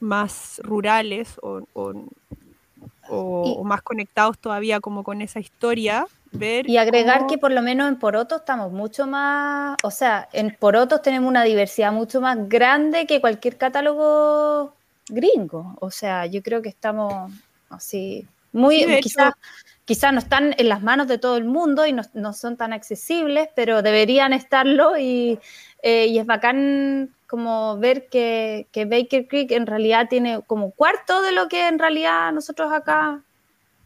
[0.00, 1.62] más rurales o,
[3.64, 6.06] más conectados todavía como con esa historia.
[6.30, 10.56] Ver y agregar que por lo menos en Porotos estamos mucho más, o sea, en
[10.58, 14.74] Porotos tenemos una diversidad mucho más grande que cualquier catálogo
[15.08, 15.76] gringo.
[15.80, 17.30] O sea, yo creo que estamos
[17.68, 19.34] así, muy, quizás
[19.84, 22.72] quizá no están en las manos de todo el mundo y no, no, son tan
[22.72, 25.38] accesibles, pero deberían estarlo y
[25.82, 31.22] eh, y es bacán como ver que, que, Baker Creek en realidad tiene como cuarto
[31.22, 33.22] de lo que en realidad nosotros acá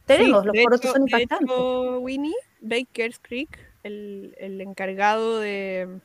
[0.05, 0.45] tenemos.
[0.45, 1.57] Los porotos son impactantes.
[2.01, 6.01] Winnie, Baker Creek, el, el encargado de,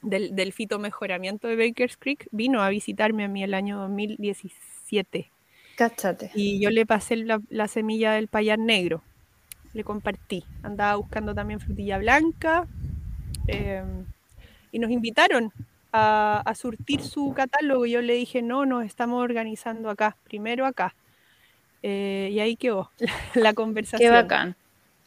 [0.00, 5.30] del, del fitomejoramiento de Baker Creek, vino a visitarme a mí el año 2017.
[5.76, 6.30] Cáchate.
[6.32, 9.02] Y yo le pasé la, la semilla del payar negro.
[9.74, 10.42] Le compartí.
[10.62, 12.66] Andaba buscando también frutilla blanca.
[13.46, 13.84] Eh,
[14.70, 15.52] y nos invitaron
[15.92, 17.86] a, a, surtir su catálogo.
[17.86, 20.94] Y yo le dije, no, nos estamos organizando acá, primero acá.
[21.82, 22.90] Eh, y ahí quedó
[23.34, 24.10] la conversación.
[24.10, 24.56] Qué bacán.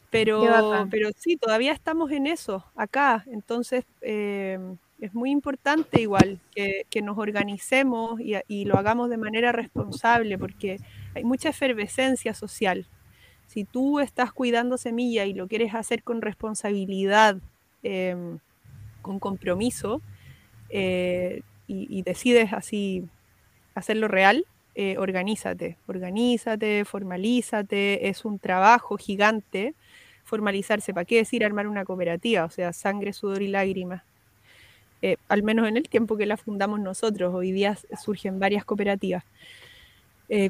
[0.09, 0.89] Pero, Qué bacán.
[0.89, 3.23] pero sí, todavía estamos en eso, acá.
[3.27, 4.59] Entonces, eh,
[4.99, 10.37] es muy importante igual que, que nos organicemos y, y, lo hagamos de manera responsable,
[10.37, 10.79] porque
[11.13, 12.85] hay mucha efervescencia social.
[13.47, 17.37] Si tú estás cuidando semilla y lo quieres hacer con responsabilidad,
[17.83, 18.15] eh,
[19.01, 20.01] con compromiso,
[20.69, 23.03] eh, y, y, decides así
[23.73, 24.45] hacerlo real,
[24.75, 29.73] eh, organízate, organízate, formalízate, es un trabajo gigante
[30.23, 32.45] formalizarse, ¿para qué decir armar una cooperativa?
[32.45, 34.03] O sea, sangre, sudor y lágrimas.
[35.01, 39.23] Eh, al menos en el tiempo que la fundamos nosotros, hoy día surgen varias cooperativas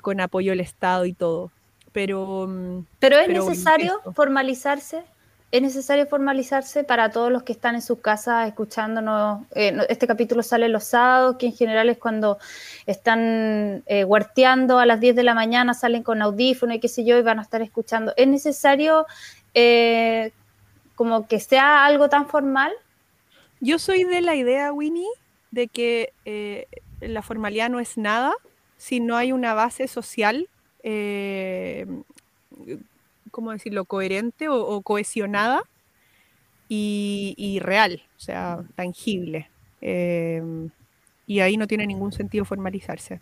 [0.01, 1.51] con apoyo del Estado y todo.
[1.91, 5.03] Pero, mm, pero es pero necesario formalizarse
[5.55, 9.43] es necesario formalizarse para todos los que están en sus casas escuchándonos.
[9.55, 12.39] Eh, este capítulo sale los sábados, que en general es cuando
[12.85, 17.05] están eh, huerteando a las 10 de la mañana, salen con audífono y qué sé
[17.05, 18.13] yo, y van a estar escuchando.
[18.17, 19.05] ¿Es necesario
[19.53, 20.33] eh,
[20.95, 22.73] como que sea algo tan formal?
[23.61, 25.07] Yo soy de la idea, Winnie,
[25.51, 26.67] de que eh,
[26.99, 28.33] la formalidad no es nada
[28.75, 30.49] si no hay una base social
[33.36, 35.61] ¿cómo decirlo?, coherente o, o cohesionada
[36.69, 39.49] y, y, real, o sea, tangible.
[39.81, 40.41] Eh,
[41.27, 43.19] y ahí no tiene ningún sentido formalizarse.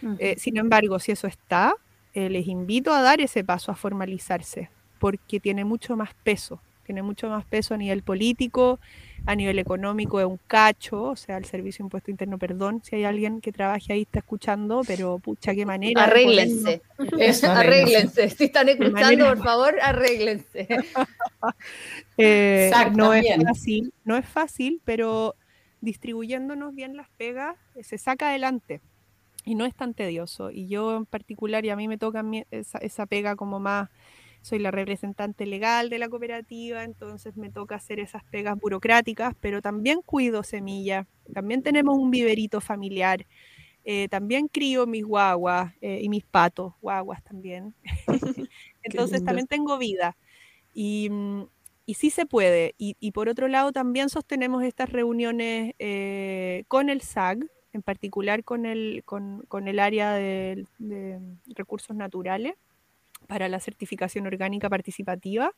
[0.00, 0.16] Uh -huh.
[0.20, 1.74] eh, sin embargo, si eso está,
[2.14, 7.02] eh, les invito a dar ese paso a formalizarse, porque tiene mucho más peso, tiene
[7.02, 8.80] mucho más peso a nivel político,
[9.26, 12.96] a nivel económico es un cacho, o sea, el Servicio de Impuesto Interno, perdón, si
[12.96, 16.04] hay alguien que trabaje ahí está escuchando, pero pucha, qué manera.
[16.04, 16.80] Arréglense.
[17.18, 18.30] Eso, arréglense.
[18.30, 20.66] Si están escuchando, por favor, arréglense.
[22.16, 25.34] eh, no es fácil, no es fácil, pero
[25.82, 28.80] distribuyéndonos bien las pegas, se saca adelante
[29.44, 30.50] y no es tan tedioso.
[30.50, 33.90] Y yo en particular, y a mí me toca esa, esa pega como más
[34.48, 39.60] soy la representante legal de la cooperativa, entonces me toca hacer esas pegas burocráticas, pero
[39.60, 43.26] también cuido semilla, también tenemos un viverito familiar,
[43.84, 47.74] eh, también crío mis guaguas eh, y mis patos, guaguas también.
[48.82, 50.16] entonces también tengo vida.
[50.74, 51.10] Y,
[51.84, 52.74] y sí se puede.
[52.78, 57.38] Y, y, por otro lado también sostenemos estas reuniones eh, con el SAG,
[57.72, 61.18] en particular con el, con, con el área de, de
[61.54, 62.54] recursos naturales
[63.28, 65.52] para la certificación orgánica participativa.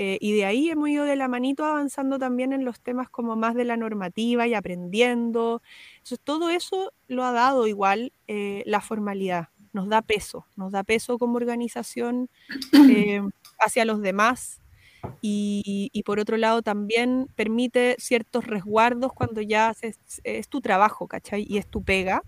[0.00, 3.34] Eh, y de ahí hemos ido de la manito avanzando también en los temas como
[3.34, 5.62] más de la normativa y aprendiendo.
[5.94, 10.84] Entonces, todo eso lo ha dado igual eh, la formalidad, nos da peso, nos da
[10.84, 12.28] peso como organización
[12.90, 13.22] eh,
[13.58, 14.60] hacia los demás
[15.20, 21.06] y, y, por otro lado también permite ciertos resguardos cuando ya es, es tu trabajo,
[21.06, 21.46] ¿cachai?
[21.48, 22.22] Y es tu pega,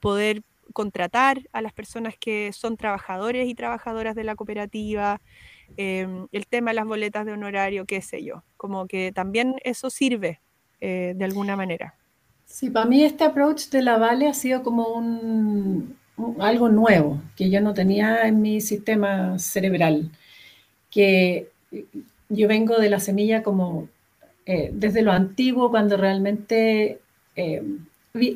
[0.00, 0.42] poder
[0.72, 5.20] contratar a las personas que son trabajadores y trabajadoras de la cooperativa,
[5.76, 9.90] eh, el tema de las boletas de honorario, qué sé yo, como que también eso
[9.90, 10.40] sirve
[10.80, 11.94] eh, de alguna manera.
[12.44, 17.22] Sí, para mí este approach de la Vale ha sido como un, un, algo nuevo
[17.36, 20.10] que yo no tenía en mi sistema cerebral,
[20.90, 21.48] que
[22.28, 23.88] yo vengo de la semilla como
[24.46, 27.00] eh, desde lo antiguo, cuando realmente
[27.36, 27.62] eh,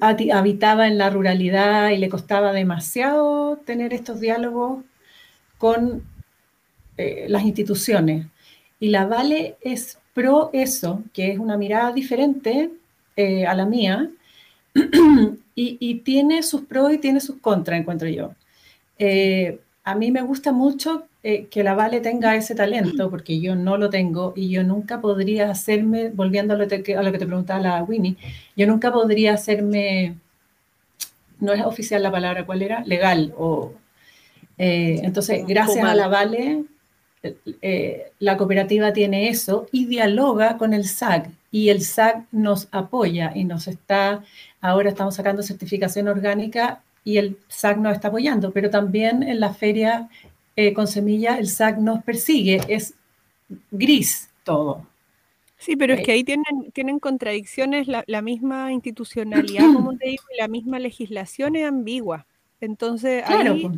[0.01, 4.85] habitaba en la ruralidad y le costaba demasiado tener estos diálogos
[5.59, 6.05] con
[6.97, 8.27] eh, las instituciones.
[8.79, 12.71] Y la Vale es pro eso, que es una mirada diferente
[13.17, 14.11] eh, a la mía,
[15.55, 18.35] y, tiene sus pros y tiene sus contras, encuentro yo.
[18.99, 23.57] Eh, a mí me gusta mucho eh, que la Vale tenga ese talento, porque yo
[23.57, 27.19] no lo tengo y yo nunca podría hacerme, volviendo a lo, te, a lo que
[27.19, 28.17] te preguntaba la Winnie,
[28.55, 30.17] yo nunca podría hacerme,
[31.41, 32.85] no es oficial la palabra, ¿cuál era?
[32.85, 33.33] Legal.
[33.39, 33.73] O,
[34.59, 36.65] eh, entonces, gracias a la Vale,
[37.63, 43.33] eh, la cooperativa tiene eso y dialoga con el SAC y el SAC nos apoya
[43.35, 44.23] y nos está,
[44.61, 49.55] ahora estamos sacando certificación orgánica y el SAC nos está apoyando, pero también en la
[49.55, 50.11] feria
[50.57, 52.95] eh, con semilla el SAC nos persigue, es
[53.71, 54.87] gris todo.
[55.59, 60.39] Sí, pero es que ahí tienen, tienen contradicciones, la, misma institucionalidad, como te digo, y
[60.39, 62.27] la misma legislación es ambigua.
[62.61, 63.71] Entonces, ahí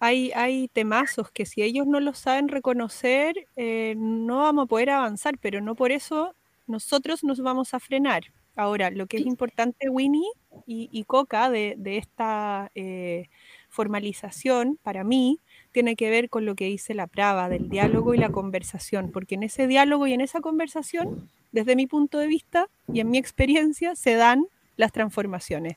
[0.00, 4.90] hay, hay temazos que si ellos no los saben reconocer, eh, no vamos a poder
[4.90, 6.34] avanzar, pero no por eso
[6.66, 8.24] nosotros nos vamos a frenar.
[8.54, 10.30] Ahora, lo que es importante, Winnie
[10.66, 13.28] y, Coca, de, esta eh,
[13.68, 15.38] formalización, para mí,
[15.78, 19.36] tiene que ver con lo que dice la Prava, del diálogo y la conversación, porque
[19.36, 23.16] en ese diálogo y en esa conversación, desde mi punto de vista y en mi
[23.16, 25.76] experiencia, se dan las transformaciones.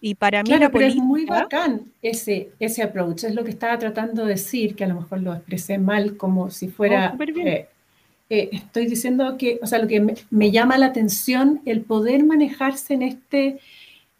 [0.00, 3.78] Y para mí claro, pero es muy bacán ese, ese approach, es lo que estaba
[3.78, 7.16] tratando de decir, que a lo mejor lo expresé mal, como si fuera...
[7.16, 7.68] Oh, eh,
[8.30, 12.24] eh, estoy diciendo que, o sea, lo que me, me, llama la atención, el poder
[12.24, 13.60] manejarse en este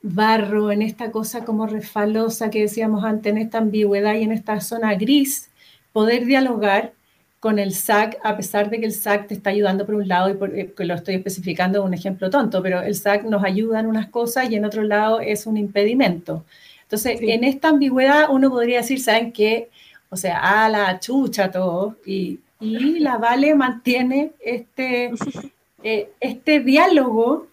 [0.03, 4.61] barro, en esta cosa como refalosa que decíamos antes, en esta ambigüedad y en esta
[4.61, 5.51] zona gris,
[5.93, 6.93] poder dialogar
[7.41, 10.29] con el SAC, a pesar de que el SAC te está ayudando por un lado,
[10.31, 13.87] y por, eh, lo estoy especificando un ejemplo tonto, pero el SAC nos ayuda en
[13.87, 16.45] unas cosas y en otro lado es un impedimento.
[16.83, 19.71] Entonces, en esta ambigüedad uno podría decir, ¿saben qué?
[20.11, 25.13] O sea, a la chucha todo, y, y la Vale mantiene este,
[25.83, 27.47] eh, este diálogo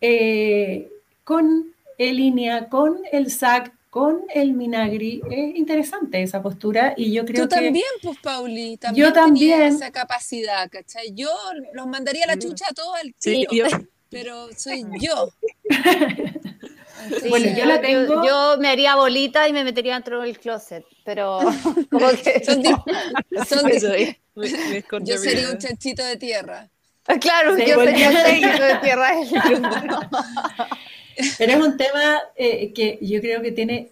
[0.00, 0.90] eh,
[1.28, 5.20] con el línea, con el SAC, con el Minagri.
[5.30, 7.54] Es interesante esa postura y yo creo que...
[7.54, 8.78] Tú también, pues, Pauli.
[8.78, 9.60] También yo también.
[9.60, 11.12] esa capacidad, ¿cachai?
[11.12, 11.28] Yo
[11.74, 13.68] los mandaría a la chucha a todos al tiro,
[14.08, 15.30] pero soy yo.
[17.28, 18.24] bueno, yo la tengo...
[18.24, 21.40] Yo, me haría bolita y me metería dentro del closet, pero
[21.90, 22.42] como que...
[22.42, 22.62] Son,
[25.04, 26.70] yo sería un chanchito de tierra.
[27.20, 29.12] Claro, yo sería un chanchito de tierra.
[31.38, 33.90] Pero es un tema eh, que yo creo que tiene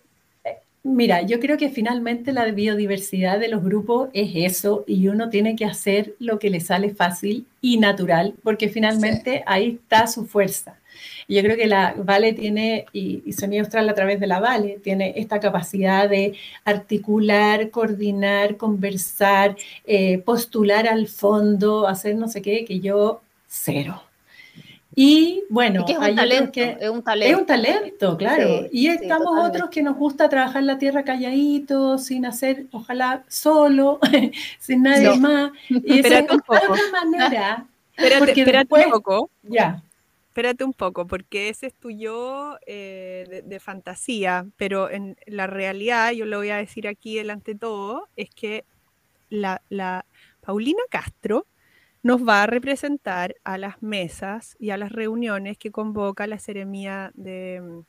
[0.89, 5.57] Mira, yo creo que finalmente la biodiversidad de los grupos es eso y uno tiene
[5.57, 10.79] que hacer lo que le sale fácil y natural, porque finalmente ahí está su fuerza.
[11.27, 14.79] Yo creo que la Vale tiene, y, y Sonido Austral a través de la Vale,
[14.81, 19.57] tiene esta capacidad de articular, coordinar, conversar,
[19.87, 24.06] eh, postular al fondo, hacer no sé qué, que yo cero.
[24.99, 28.17] Y bueno, es, un talento, es, un talento, es un talento.
[28.17, 28.67] claro.
[28.73, 34.01] y estamos otros que nos gusta trabajar la tierra calladito, sin hacer, ojalá solo,
[34.59, 35.53] sin nadie más.
[35.69, 37.67] Y es otra manera.
[37.97, 39.31] Espérate, espérate un poco.
[39.43, 39.83] Ya.
[40.29, 46.13] Espérate un poco, porque ese es tu yo eh, de, fantasía, pero en la realidad,
[46.13, 48.65] yo lo voy a decir aquí delante de todo, es que
[49.29, 50.07] la, la
[50.41, 51.47] Paulina Castro
[52.03, 57.13] nos va a representar a las mesas y a las reuniones que convoca la Seremía
[57.15, 57.83] de,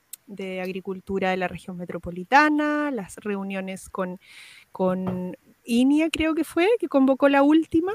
[0.62, 4.20] Agricultura de la región metropolitana, las reuniones con,
[4.72, 7.94] con INIA, creo que fue, que convocó la última.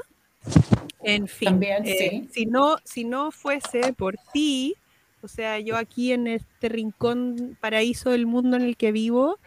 [1.03, 4.75] En fin, eh, si, no, si no fuese por ti,
[5.21, 9.39] o sea, yo aquí en este rincón paraíso del mundo en el que vivo,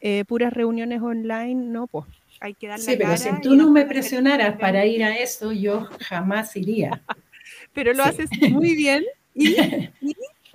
[0.00, 2.06] eh, puras reuniones online, no, pues
[2.40, 5.88] hay que darle Sí, pero si tú no me presionaras para ir a eso, yo
[6.00, 7.02] jamás iría.
[7.72, 9.56] pero lo haces muy bien y,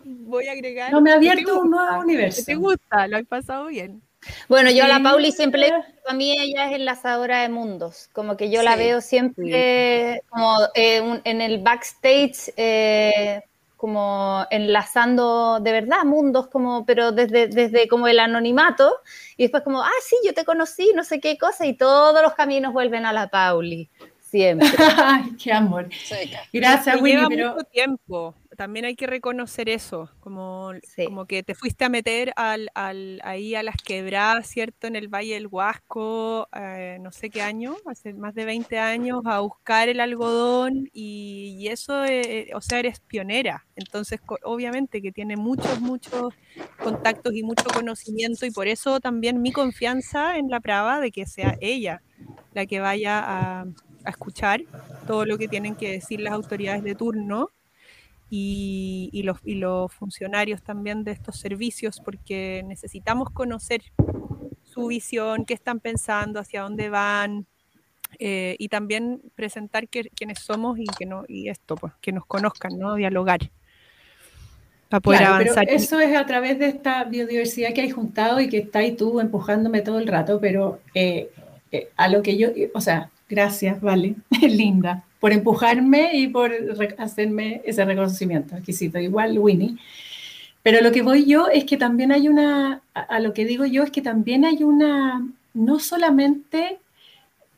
[0.03, 0.91] voy a agregar.
[0.91, 2.43] No me ha abierto un nuevo universo.
[2.45, 3.07] ¿Te gusta?
[3.07, 4.01] Lo has pasado bien.
[4.47, 5.71] Bueno, yo a la Pauli siempre le
[6.07, 11.21] a mí ella es enlazadora de mundos, como que yo la veo siempre como eh,
[11.23, 13.41] en el backstage eh,
[13.81, 18.93] como enlazando de verdad mundos, como, pero desde, desde como el anonimato,
[19.37, 22.35] y después como, ah, sí, yo te conocí, no sé qué cosa, y todos los
[22.35, 24.69] caminos vuelven a la Pauli, siempre.
[25.03, 25.89] Ay, qué amor.
[26.53, 27.53] Gracias, Winnie, pero...
[27.53, 30.69] mucho tiempo también hay que reconocer eso, como,
[31.03, 32.69] como que te fuiste a meter al,
[33.23, 34.85] ahí a las quebradas, ¿cierto?
[34.85, 39.23] En el Valle del Huasco, eh, no sé qué año, hace más de 20 años,
[39.25, 43.65] a buscar el algodón y, eso, eh, o sea, eres pionera.
[43.75, 46.35] Entonces, obviamente que tiene muchos, muchos
[46.83, 51.25] contactos y mucho conocimiento y por eso también mi confianza en la prueba de que
[51.25, 52.03] sea ella
[52.53, 54.61] la que vaya a, a escuchar
[55.07, 57.49] todo lo que tienen que decir las autoridades de turno
[58.33, 63.81] y, los, y los funcionarios también de estos servicios, porque necesitamos conocer
[64.63, 67.45] su visión, qué están pensando, hacia dónde van,
[68.19, 72.77] eh, y también presentar quiénes somos y que no y esto pues que nos conozcan
[72.77, 73.39] no dialogar
[74.89, 75.69] para poder avanzar.
[75.69, 79.21] eso es a través de esta biodiversidad que hay juntado y que está ahí tú
[79.21, 81.29] empujándome todo el rato pero eh,
[81.71, 86.51] eh, a lo que yo o sea gracias vale linda por empujarme y por
[86.97, 89.77] hacerme ese reconocimiento exquisito, igual Winnie.
[90.63, 93.83] Pero lo que voy yo es que también hay una, a, lo que digo yo
[93.83, 96.79] es que también hay una, no solamente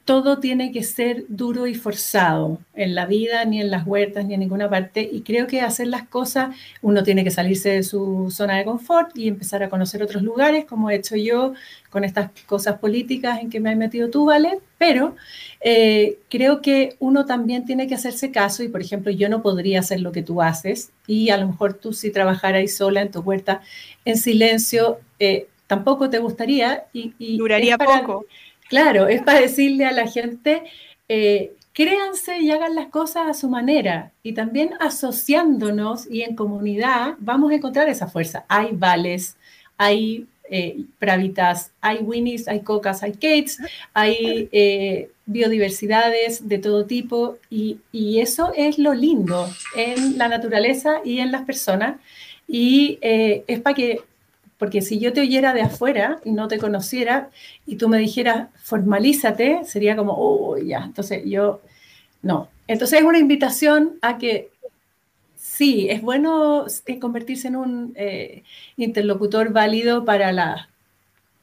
[0.06, 4.34] todo tiene que ser duro y forzado en la vida, ni en las huertas, ni
[4.34, 5.08] en ninguna parte.
[5.10, 9.18] Y creo que hacer las cosas, uno tiene que salirse de su zona de confort
[9.18, 11.54] y empezar a conocer otros lugares, como he hecho yo
[11.90, 14.60] con estas cosas políticas en que me has metido tú, ¿vale?
[14.78, 15.16] Pero
[15.62, 19.80] eh, creo que uno también tiene que hacerse caso y, por ejemplo, yo no podría
[19.80, 23.22] hacer lo que tú haces y a lo mejor tú si trabajaras sola en tu
[23.22, 23.62] huerta
[24.04, 26.86] en silencio, eh, tampoco te gustaría.
[26.92, 28.26] Y, Duraría poco
[28.74, 30.64] Claro, es para decirle a la gente,
[31.08, 34.12] eh, créanse y hagan las cosas a su manera.
[34.24, 38.46] Y también asociándonos y en comunidad vamos a encontrar esa fuerza.
[38.48, 39.38] Hay vales,
[39.78, 43.60] hay eh, pravitas, hay winnies, hay cocas, hay kates,
[43.94, 50.96] hay eh, biodiversidades de todo tipo y, y, eso es lo lindo en la naturaleza
[51.06, 51.98] y en las personas.
[52.48, 54.00] Y es para que
[54.58, 57.30] porque si yo te oyera de afuera y no te conociera
[57.66, 61.62] y tú me dijeras, formalízate, sería como, oh, ya, entonces yo,
[62.22, 62.50] no.
[62.68, 64.50] Entonces es una invitación a que
[65.36, 68.44] sí, es bueno eh, convertirse en un eh,
[68.78, 70.68] interlocutor válido para las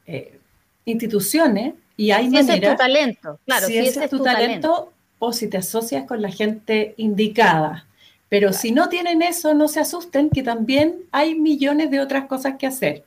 [0.07, 0.39] eh,
[0.85, 2.57] instituciones y hay si maneras.
[2.57, 3.67] Ese es tu talento, claro.
[3.67, 7.85] Si, ese es tu, talento, o si te asocias con la gente indicada.
[8.31, 12.55] Pero si no tienen eso, no se asusten, que también hay millones de otras cosas
[12.59, 13.05] que hacer.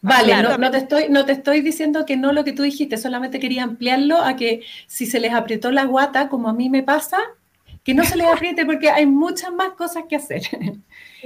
[0.00, 3.40] Vale, no, te estoy, no te estoy diciendo que no lo que tú dijiste, solamente
[3.40, 7.18] quería ampliarlo a que si se les apretó la guata, como a mí me pasa,
[7.82, 10.42] que no se les apriete porque hay muchas más cosas que hacer.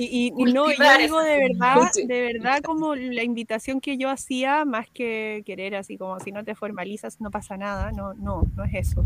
[0.00, 4.88] Y, no, yo digo de verdad, de verdad como la invitación que yo hacía, más
[4.88, 8.74] que querer así como si no te formalizas no pasa nada, no, no, no es
[8.74, 9.04] eso.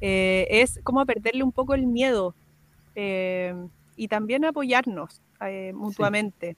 [0.00, 2.34] Eh, es como perderle un poco el miedo
[2.94, 3.54] eh,
[3.96, 6.56] y también apoyarnos eh, mutuamente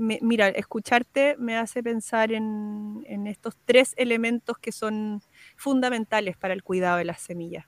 [0.00, 5.22] mira, escucharte me hace pensar en, estos tres elementos que son
[5.56, 7.66] fundamentales para el cuidado de las semillas,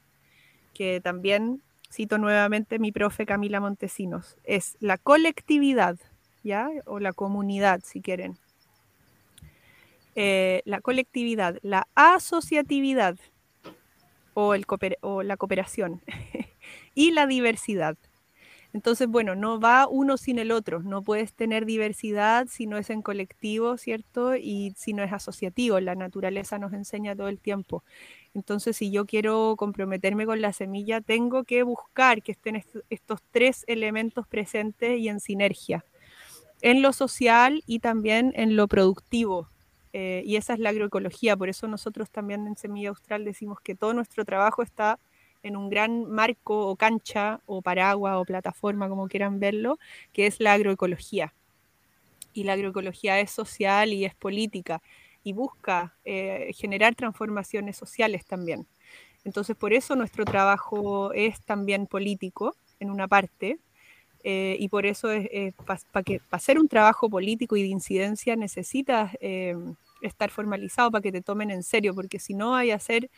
[0.73, 5.99] que también cito nuevamente mi profe Camila Montesinos, es la colectividad,
[6.43, 6.69] ¿ya?
[6.87, 8.39] O la comunidad, si quieren.
[10.15, 13.17] Eh, la colectividad, la asociatividad
[14.35, 14.65] o, el
[15.03, 16.03] o la cooperación
[16.95, 17.97] y la diversidad.
[18.75, 22.89] Entonces, bueno, no va uno sin el otro, no puedes tener diversidad si no es
[22.89, 24.35] en colectivo, ¿cierto?
[24.35, 27.85] Y si no es asociativo, la naturaleza nos enseña todo el tiempo.
[28.33, 33.65] Entonces, si yo quiero comprometerme con la semilla, tengo que buscar que estén estos tres
[33.67, 35.85] elementos presentes y en sinergia,
[36.63, 39.49] en lo social y también en lo productivo.
[39.93, 43.75] Eh, y esa es la agroecología, por eso nosotros también en Semilla Austral decimos que
[43.75, 44.99] todo nuestro trabajo está
[45.43, 49.79] en un gran marco o cancha o paraguas o plataforma, como quieran verlo,
[50.13, 51.33] que es la agroecología.
[52.33, 54.83] Y la agroecología es social y es política
[55.25, 58.67] y busca eh, generar transformaciones sociales también.
[59.25, 63.59] Entonces, por eso nuestro trabajo es también político en una parte,
[64.25, 69.17] eh, y por eso es, para que hacer un trabajo político y de incidencia necesitas
[69.21, 69.57] eh,
[70.01, 73.11] estar formalizado para que te tomen en serio, porque si no hay hacer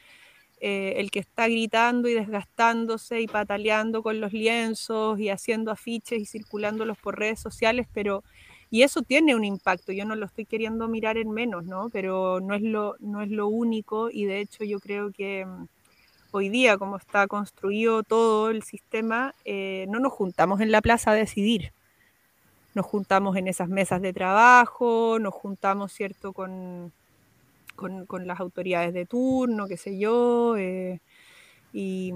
[0.60, 6.20] eh, el que está gritando y desgastándose y pataleando con los lienzos y haciendo afiches
[6.20, 8.24] y circulándolos por redes sociales, pero
[8.70, 11.90] y eso tiene un impacto, yo no lo estoy queriendo mirar en menos, ¿no?
[11.90, 15.66] Pero no es lo, no es lo único y de hecho yo creo que mm,
[16.32, 21.12] hoy día, como está construido todo el sistema, eh, no nos juntamos en la plaza
[21.12, 21.72] a decidir.
[22.74, 26.92] Nos juntamos en esas mesas de trabajo, nos juntamos, ¿cierto?, con,
[27.74, 31.00] con, con, las autoridades de turno, qué sé yo, eh,
[31.72, 32.12] y,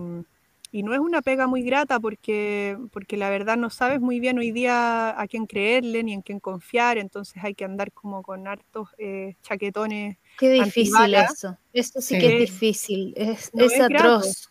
[0.72, 4.39] y, no es una pega muy grata porque, porque la verdad no sabes muy bien
[4.39, 8.47] hoy día a quién creerle ni en quién confiar, entonces hay que andar como con
[8.47, 11.59] hartos eh, chaquetones Qué difícil eso.
[11.73, 13.12] Esto sí, que es difícil.
[13.16, 14.48] Es, es, atroz.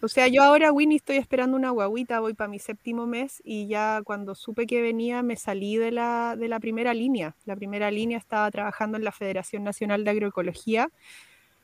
[0.00, 3.66] O sea, yo ahora, Winnie, estoy esperando una guaguita, voy para mi séptimo mes y
[3.66, 7.36] ya cuando supe que venía me salí de la, de la primera línea.
[7.44, 10.90] La primera línea estaba trabajando en la Federación Nacional de Agroecología.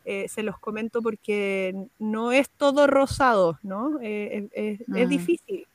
[0.05, 4.01] Eh, se los comento porque no es todo rosado, ¿no?
[4.03, 5.09] Eh, es, es, mm.
[5.09, 5.67] difícil.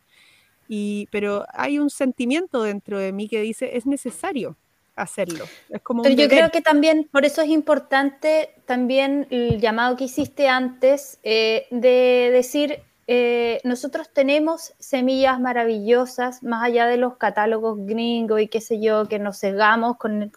[0.67, 4.55] Y, pero hay un sentimiento dentro de mí que dice, es necesario
[4.97, 5.45] hacerlo.
[5.69, 10.05] Es como Pero yo creo que también, por eso es importante también el llamado que
[10.05, 17.77] hiciste antes eh, de decir eh, nosotros tenemos semillas maravillosas, más allá de los catálogos
[17.79, 20.31] gringos y qué sé yo, que nos cegamos con,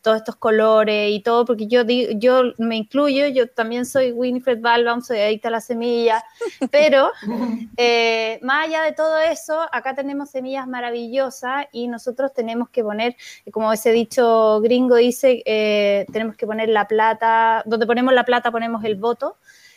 [0.00, 5.02] todos estos colores y todo, porque yo, yo me incluyo, yo también soy Winifred Balbaum,
[5.02, 6.24] soy adicta a la semilla,
[6.70, 7.10] pero
[7.76, 13.14] eh, más allá de todo eso, acá tenemos semillas maravillosas y nosotros tenemos que poner,
[13.52, 18.50] como ese dicho gringo dice, eh, tenemos que poner la plata, donde ponemos la plata
[18.50, 19.36] ponemos el voto.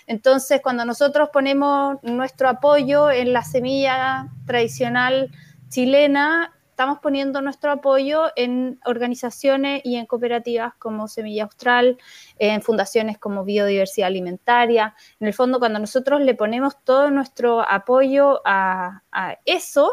[0.09, 5.29] Entonces, cuando nosotros ponemos nuestro apoyo en la semilla tradicional
[5.69, 11.99] chilena, estamos poniendo nuestro apoyo en organizaciones y en cooperativas como Semilla Austral,
[12.39, 14.95] en fundaciones como Biodiversidad Alimentaria.
[15.19, 19.03] En el fondo, cuando nosotros le ponemos todo nuestro apoyo a,
[19.45, 19.91] eso,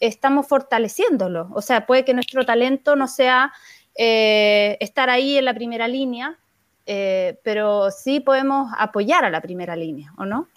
[0.00, 1.50] estamos fortaleciéndolo.
[1.54, 3.52] O sea, puede que nuestro talento no sea
[3.94, 6.40] eh, estar ahí en la primera línea,
[6.86, 10.48] eh, pero sí podemos apoyar a la primera línea, ¿o no?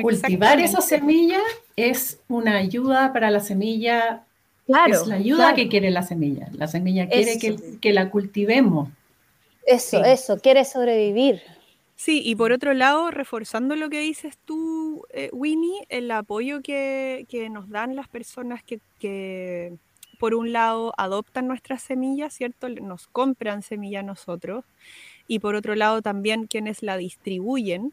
[0.00, 1.40] Cultivar esa semilla
[1.76, 4.24] es una ayuda para la semilla
[4.66, 6.48] Claro, es la ayuda que quiere la semilla.
[6.52, 7.38] La semilla quiere
[7.80, 8.88] que, la cultivemos.
[9.66, 11.42] Eso, eso, quiere sobrevivir.
[11.96, 17.26] Sí, y por otro lado, reforzando lo que dices tú, eh, Winnie, el apoyo que,
[17.50, 19.74] nos dan las personas que, que,
[20.18, 22.68] por un lado, adoptan nuestras semillas, ¿cierto?
[22.68, 24.64] Nos compran semilla a nosotros,
[25.26, 27.92] y por otro lado, también quienes la distribuyen,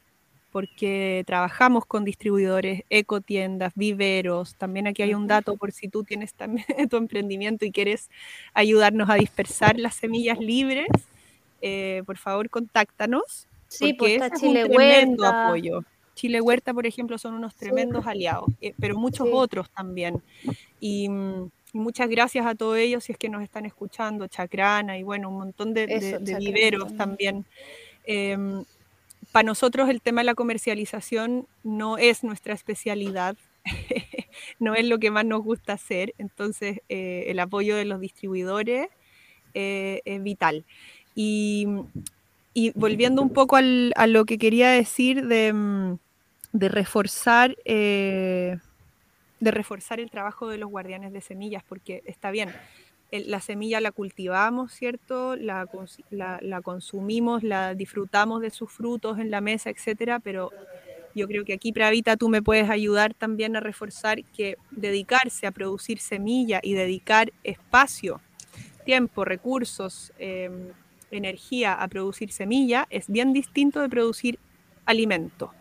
[0.51, 4.55] porque trabajamos con distribuidores, ecotiendas, viveros.
[4.55, 8.09] También aquí hay un dato por si tú tienes también tu emprendimiento y quieres
[8.53, 10.89] ayudarnos a dispersar las semillas libres,
[11.61, 13.47] eh, por favor contáctanos.
[13.67, 15.83] Sí, porque pues es Chile un tremendo apoyo.
[16.13, 20.21] Chile Huerta, por ejemplo, son unos tremendos aliados, eh, pero muchos otros también.
[20.79, 21.09] Y,
[21.73, 25.37] muchas gracias a todos ellos si es que nos están escuchando, Chacrana y bueno, un
[25.37, 27.45] montón de, viveros también.
[28.05, 28.63] Em,
[29.31, 33.37] para nosotros el tema de la comercialización no es nuestra especialidad,
[34.59, 38.89] no es lo que más nos gusta hacer, entonces eh, el apoyo de los distribuidores
[39.53, 40.65] eh, es vital.
[41.15, 41.67] Y,
[42.75, 45.99] volviendo un poco a lo que quería decir de, mm,
[46.53, 48.57] reforzar, eh,
[49.41, 52.53] de reforzar el trabajo de los guardianes de semillas, porque está bien,
[53.11, 55.35] la semilla la cultivamos, ¿cierto?
[55.35, 55.67] La,
[56.63, 60.51] consumimos, la disfrutamos de sus frutos en la mesa, etcétera, pero
[61.13, 65.51] yo creo que aquí, Pravita, tú me puedes ayudar también a reforzar que dedicarse a
[65.51, 68.21] producir semilla y dedicar espacio,
[68.85, 70.69] tiempo, recursos, em,
[71.09, 74.39] energía a producir semilla es bien distinto de producir
[74.85, 75.51] alimento.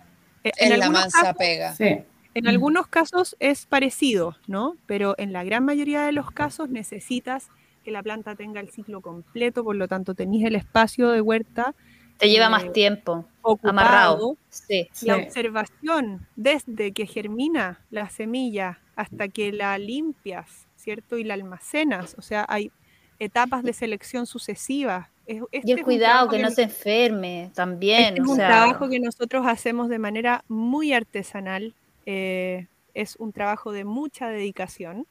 [0.45, 1.75] E, en, la masa pega.
[1.75, 2.05] Sí.
[2.35, 4.77] En algunos casos es parecido, ¿no?
[4.87, 7.49] Pero en la gran mayoría de los casos necesitas
[7.85, 11.75] que la planta tenga el ciclo completo, por lo tanto tenéis el espacio de huerta.
[12.19, 13.27] Te lleva más eh, tiempo,
[13.63, 14.37] amarrado.
[14.49, 21.17] Sí, la observación desde que germina la semilla hasta que la limpias, ¿cierto?
[21.17, 22.71] Y la almacenas, o sea, hay
[23.19, 25.09] etapas de selección sucesivas.
[25.27, 28.15] y el este cuidado que, no se enferme también.
[28.15, 31.75] Este es un trabajo que nosotros hacemos de manera muy artesanal,
[32.13, 35.07] eh, es un trabajo de mucha dedicación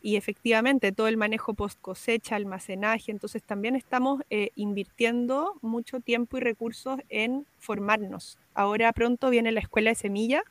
[0.00, 6.38] y efectivamente todo el manejo post cosecha, almacenaje, entonces también estamos eh, invirtiendo mucho tiempo
[6.38, 8.38] y recursos en formarnos.
[8.54, 10.42] Ahora pronto viene la escuela de semilla,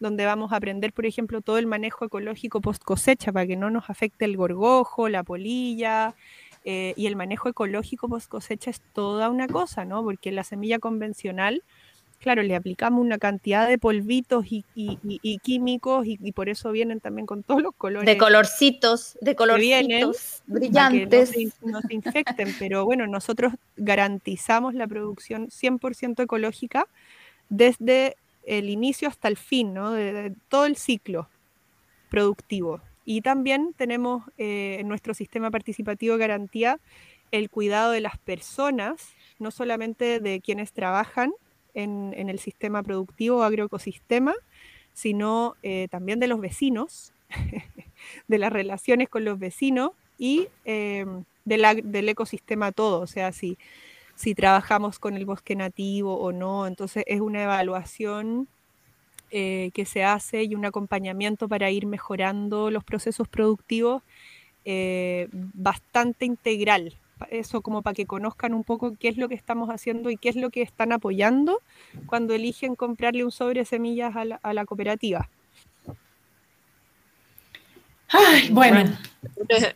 [0.00, 3.68] donde vamos a aprender, por ejemplo, todo el manejo ecológico post cosecha para que no
[3.68, 6.14] nos afecte el gorgojo, la polilla.
[6.66, 10.02] Eh, y el manejo ecológico post cosecha es toda una cosa, ¿no?
[10.02, 11.62] Porque la semilla convencional
[12.24, 14.64] claro, le aplicamos una cantidad de polvitos y,
[15.42, 18.06] químicos y, por eso vienen también con todos los colores.
[18.06, 21.34] De colorcitos, de colorcitos brillantes.
[21.60, 26.86] no se, infecten, pero bueno, nosotros garantizamos la producción 100% ecológica
[27.50, 29.92] desde el inicio hasta el fin, ¿no?
[29.92, 31.28] de, todo el ciclo
[32.08, 32.80] productivo.
[33.04, 36.80] Y también tenemos eh, en nuestro sistema participativo de garantía
[37.32, 41.34] el cuidado de las personas, no solamente de quienes trabajan,
[41.74, 44.34] en, el sistema productivo agroecosistema,
[44.92, 47.12] sino eh, también de los vecinos,
[48.28, 53.00] de las relaciones con los vecinos y em, del ecosistema todo.
[53.00, 53.56] O sea, si,
[54.36, 58.48] trabajamos con el bosque nativo o no, entonces es una evaluación
[59.30, 64.02] eh, que se hace y un acompañamiento para ir mejorando los procesos productivos
[64.64, 66.96] eh, bastante integral
[67.30, 70.28] eso como para que conozcan un poco qué es lo que estamos haciendo y qué
[70.28, 71.60] es lo que están apoyando
[72.06, 75.28] cuando eligen comprarle un sobre de semillas a la, cooperativa.
[78.08, 78.96] Ay, bueno,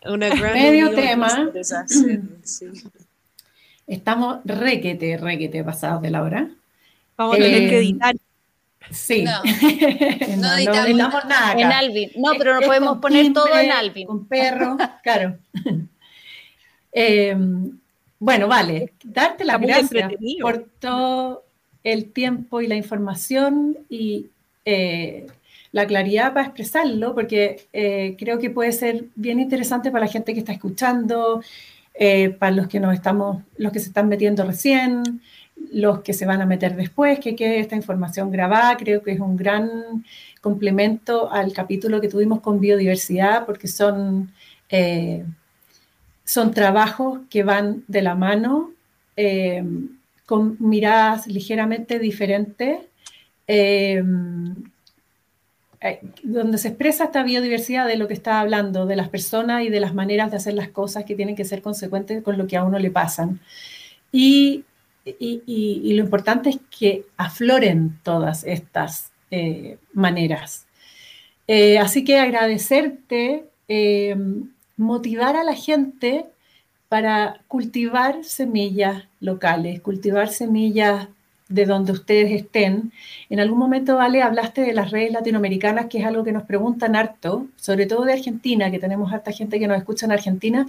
[0.06, 1.50] una, medio tema.
[3.86, 6.48] Estamos requete, requete pasados de la hora.
[7.16, 8.14] Vamos a tener que eh, editar.
[8.90, 9.24] Sí.
[9.24, 9.42] No,
[10.36, 11.52] no, editamos, nada.
[11.52, 12.10] En Alvin.
[12.16, 14.08] No, pero no podemos poner todo en Alvin.
[14.08, 15.38] Un perro, claro.
[16.92, 17.78] Em,
[18.18, 21.44] bueno, vale, darte las gracias por todo
[21.84, 24.26] el tiempo y la información y
[24.64, 25.26] eh,
[25.72, 30.32] la claridad para expresarlo, porque eh, creo que puede ser bien interesante para la gente
[30.32, 31.42] que está escuchando,
[31.94, 35.20] eh, para los que nos estamos, los que se están metiendo recién,
[35.72, 38.76] los que se van a meter después, que quede esta información grabada.
[38.76, 40.04] Creo que es un gran
[40.40, 44.32] complemento al capítulo que tuvimos con biodiversidad, porque son,
[46.28, 48.72] son trabajos que van de la mano,
[49.16, 49.64] eh,
[50.26, 52.80] con miradas ligeramente diferentes.
[53.46, 54.04] Eh,
[56.22, 59.80] donde se expresa esta biodiversidad de lo que está hablando, de las personas y de
[59.80, 62.64] las maneras de hacer las cosas que tienen que ser consecuentes con lo que a
[62.64, 63.40] uno le pasan.
[64.10, 64.64] Y,
[65.04, 70.66] y, lo importante es que afloren todas estas eh, maneras.
[71.46, 74.16] Eh, así que agradecerte, eh,
[74.78, 76.24] motivar a la gente
[76.88, 81.08] para cultivar semillas locales, cultivar semillas
[81.48, 82.92] de donde ustedes estén.
[83.30, 86.94] En algún momento, Vale, hablaste de las redes latinoamericanas, que es algo que nos preguntan
[86.94, 90.66] harto, sobre todo de Argentina, que tenemos harta gente que nos escucha en Argentina.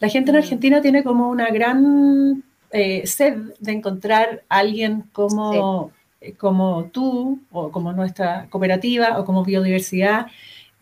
[0.00, 0.40] La gente en mm.
[0.40, 7.40] Argentina tiene como una gran eh, sed de encontrar a alguien como, eh, como tú,
[7.52, 10.26] o como nuestra cooperativa, o como biodiversidad,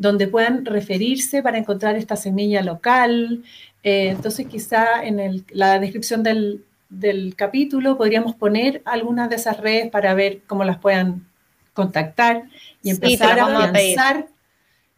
[0.02, 3.44] donde puedan referirse para encontrar esta semilla local.
[3.84, 9.90] Eh, entonces, quizá en la descripción del, del capítulo podríamos poner algunas de esas redes
[9.90, 11.24] para ver cómo las puedan
[11.72, 12.48] contactar
[12.82, 14.26] y empezar a afianzar,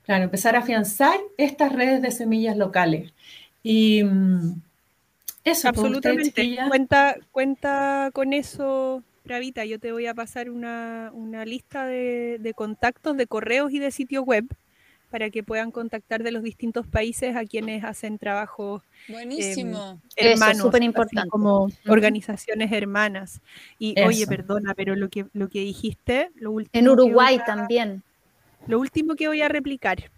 [0.04, 3.12] claro, empezar a afianzar estas redes de semillas locales.
[3.62, 4.62] Y mm,
[5.44, 6.58] eso, pues, absolutamente.
[6.68, 9.66] cuenta, cuenta con eso, Bravita.
[9.66, 11.12] Yo te voy a pasar una,
[11.44, 14.46] lista de, de contactos, de correos y de sitio web
[15.14, 20.00] para que puedan contactar de los distintos países a quienes hacen trabajo Buenísimo.
[20.16, 21.28] Eh, hermanos, súper importante.
[21.28, 23.40] Como organizaciones hermanas.
[23.78, 26.70] Y oye, perdona, pero lo que, lo que dijiste, lo último.
[26.72, 28.02] En Uruguay también.
[28.66, 30.10] Lo último que voy a replicar,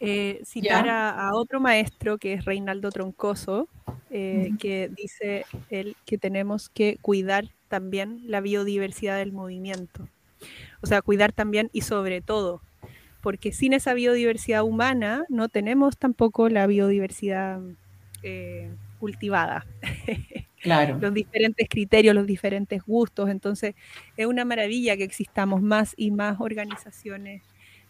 [0.00, 3.68] eh, citar a, otro maestro que es Reinaldo Troncoso,
[4.10, 10.06] eh, que dice él que tenemos que cuidar también la biodiversidad del movimiento.
[10.82, 12.60] O sea, cuidar también y sobre todo
[13.24, 17.58] porque sin esa biodiversidad humana no tenemos tampoco la biodiversidad
[18.22, 18.70] eh,
[19.00, 19.66] cultivada.
[20.64, 20.96] Claro.
[20.98, 23.28] los diferentes criterios, los diferentes gustos.
[23.28, 23.74] Entonces,
[24.16, 27.42] es una maravilla que existamos más y más organizaciones.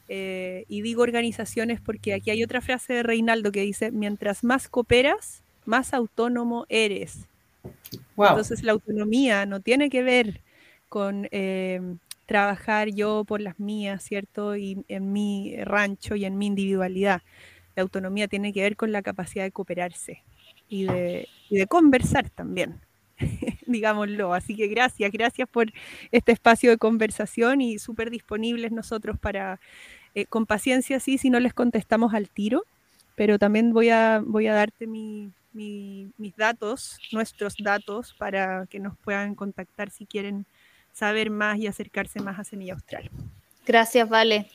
[0.09, 4.69] Eh, y digo organizaciones porque aquí hay otra frase de Reinaldo que dice, mientras más
[4.69, 7.29] cooperas, más autónomo eres.
[8.19, 10.41] Entonces, la autonomía no tiene que ver
[10.89, 11.81] con eh,
[12.27, 14.57] trabajar yo por las mías, ¿cierto?
[14.57, 17.23] Y en mi rancho y en mi individualidad.
[17.77, 20.23] La autonomía tiene que ver con la capacidad de cooperarse
[20.69, 22.81] y de, conversar también,
[23.67, 24.33] digámoslo.
[24.33, 25.73] Así que gracias, gracias por
[26.13, 29.61] este espacio de conversación y súper disponibles nosotros para,
[30.15, 32.65] eh, con paciencia, sí, si no les contestamos al tiro,
[33.17, 35.33] pero también voy a, voy a darte mis
[36.37, 40.47] datos, nuestros datos, para que nos puedan contactar si quieren
[40.95, 43.11] saber más y acercarse más a Semilla Austral.
[43.67, 44.49] Gracias, Vale.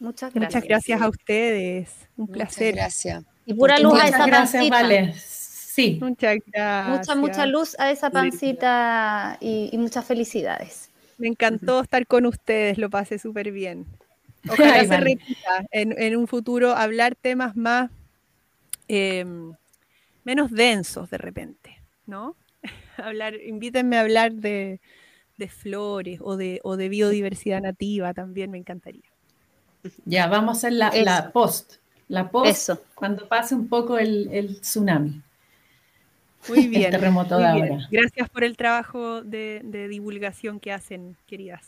[0.00, 0.54] Muchas gracias.
[0.54, 1.90] Muchas gracias a ustedes.
[2.16, 2.74] Un placer.
[2.74, 3.22] Gracias.
[3.46, 5.14] Y pura luz a esa gracias, Vale.
[5.14, 5.98] Sí.
[6.00, 6.98] Muchas gracias.
[6.98, 10.90] Mucha, mucha luz a esa pancita y, muchas felicidades.
[11.18, 13.86] Me encantó estar con ustedes, lo pasé súper bien.
[14.48, 17.90] Ojalá se repita en, un futuro hablar temas más
[18.88, 19.52] em,
[20.24, 22.36] menos densos de repente, ¿no?
[22.96, 24.80] hablar, invítenme a hablar de,
[25.40, 29.10] de flores o de, o de biodiversidad nativa también me encantaría.
[30.04, 31.76] Ya, vamos a hacer la, post.
[32.06, 35.20] La post cuando pase un poco el, tsunami.
[36.48, 36.84] Muy bien.
[36.84, 37.88] El terremoto de ahora.
[37.90, 41.66] Gracias por el trabajo de, divulgación que hacen, queridas.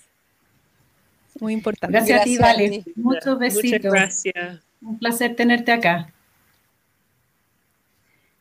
[1.41, 1.97] Muy importante.
[1.97, 2.85] Gracias, a ti, Vale.
[2.95, 3.73] Muchos besitos.
[3.73, 4.61] Muchas gracias.
[4.83, 6.13] Un placer tenerte acá.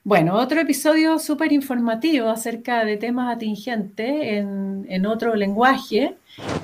[0.04, 6.16] Bueno, otro episodio súper informativo acerca de temas atingentes en, otro lenguaje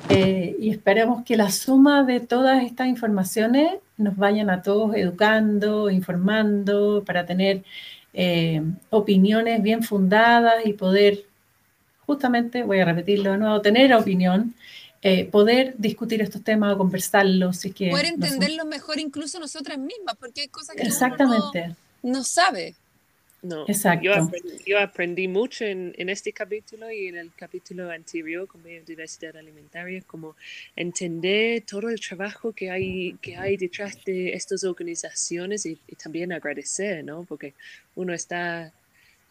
[0.08, 5.88] eh, y esperemos que la suma de todas estas informaciones nos vayan a todos educando,
[5.88, 7.62] informando para tener
[8.12, 8.60] eh,
[8.90, 11.24] opiniones bien fundadas y poder,
[12.06, 14.54] justamente, voy a repetirlo de nuevo, tener opinión,
[15.00, 17.58] eh, poder discutir estos temas o conversarlos.
[17.58, 21.76] Si poder entenderlos mejor incluso nosotras mismas, porque hay cosas que Exactamente.
[22.02, 22.74] Uno no sabe.
[23.40, 24.04] No, Exacto.
[24.66, 30.02] Yo aprendí, mucho en, en, este capítulo y en el capítulo anterior con biodiversidad alimentaria,
[30.06, 30.34] como
[30.74, 37.04] entender todo el trabajo que hay, que hay detrás de estas organizaciones y, también agradecer,
[37.04, 37.24] ¿no?
[37.24, 37.54] Porque
[37.94, 38.72] uno está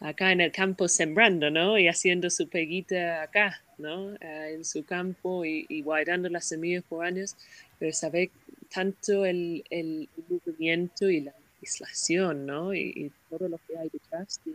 [0.00, 1.78] acá en el campo sembrando, ¿no?
[1.78, 4.14] Y haciendo su peguita acá, ¿no?
[4.14, 7.36] Eh, en su campo y, y, guardando las semillas por años,
[7.78, 8.30] pero saber
[8.72, 12.74] tanto el, el movimiento y la legislación, ¿no?
[12.74, 14.54] Y, todo lo que hay detrás de,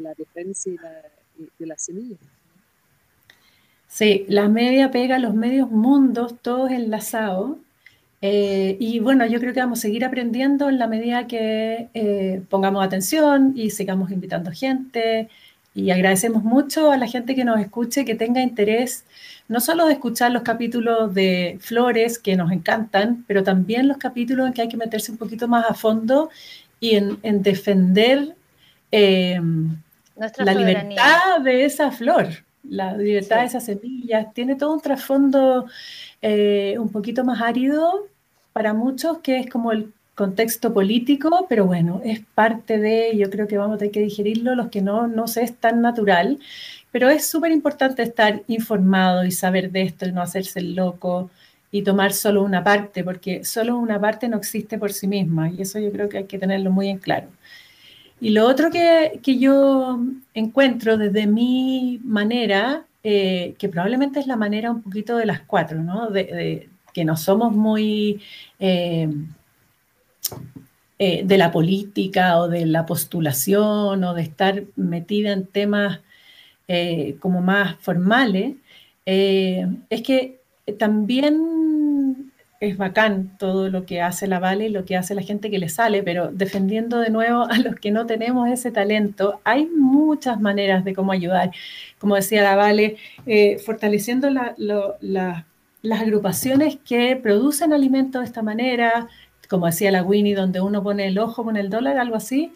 [0.00, 1.02] la defensa y la,
[1.58, 2.16] de la semilla.
[3.88, 7.58] Sí, la media pega, los medios mundos, todos enlazados.
[8.22, 12.42] Eh, y bueno, yo creo que vamos a seguir aprendiendo en la medida que eh,
[12.48, 15.28] pongamos atención y sigamos invitando gente.
[15.74, 19.04] Y agradecemos mucho a la gente que nos escuche, que tenga interés
[19.48, 24.46] no solo de escuchar los capítulos de Flores, que nos encantan, pero también los capítulos
[24.46, 26.30] en que hay que meterse un poquito más a fondo
[26.80, 28.34] y en, defender
[28.90, 29.40] eh,
[30.38, 32.28] la libertad de esa flor,
[32.62, 34.32] la libertad de esas semillas.
[34.32, 35.66] Tiene todo un trasfondo
[36.22, 38.08] eh, un poquito más árido
[38.52, 43.48] para muchos, que es como el contexto político, pero bueno, es parte de, yo creo
[43.48, 46.38] que vamos a tener que digerirlo, los que no, no sé, es tan natural,
[46.90, 51.30] pero es súper importante estar informado y saber de esto y no hacerse el loco
[51.70, 55.62] y tomar solo una parte, porque solo una parte no existe por sí misma y
[55.62, 57.28] eso yo creo que hay que tenerlo muy en claro.
[58.20, 59.98] Y lo otro que, yo
[60.34, 65.82] encuentro desde mi manera, eh, que probablemente es la manera un poquito de las cuatro,
[65.82, 66.10] ¿no?
[66.10, 68.20] De, que no somos muy
[68.60, 69.08] eh,
[71.04, 75.98] eh, de la política o de la postulación o de estar metida en temas
[76.68, 78.54] eh, como más formales,
[79.04, 80.38] eh, es que
[80.78, 82.30] también
[82.60, 85.58] es bacán todo lo que hace la Vale y lo que hace la gente que
[85.58, 90.40] le sale, pero defendiendo de nuevo a los que no tenemos ese talento, hay muchas
[90.40, 91.50] maneras de cómo ayudar.
[91.98, 92.96] Como decía la Vale,
[93.64, 99.08] fortaleciendo las agrupaciones que producen alimentos de esta manera,
[99.52, 102.52] como decía la Winnie, donde uno pone el ojo con el dólar, algo así.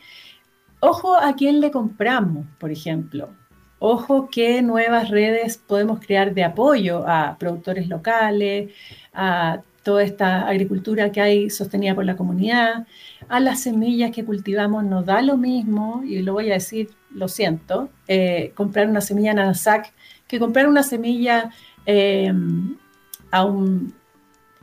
[0.80, 3.30] Ojo a quién le compramos, por ejemplo
[3.78, 8.72] ojo qué nuevas redes podemos crear de apoyo a productores locales,
[9.12, 12.86] a toda esta agricultura que hay sostenida por la comunidad,
[13.28, 17.28] a las semillas que cultivamos nos da lo mismo, y lo voy a decir, lo
[17.28, 19.92] siento, eh, comprar una semilla Nanasac
[20.26, 21.50] que comprar una semilla
[21.86, 22.32] eh,
[23.30, 23.94] a un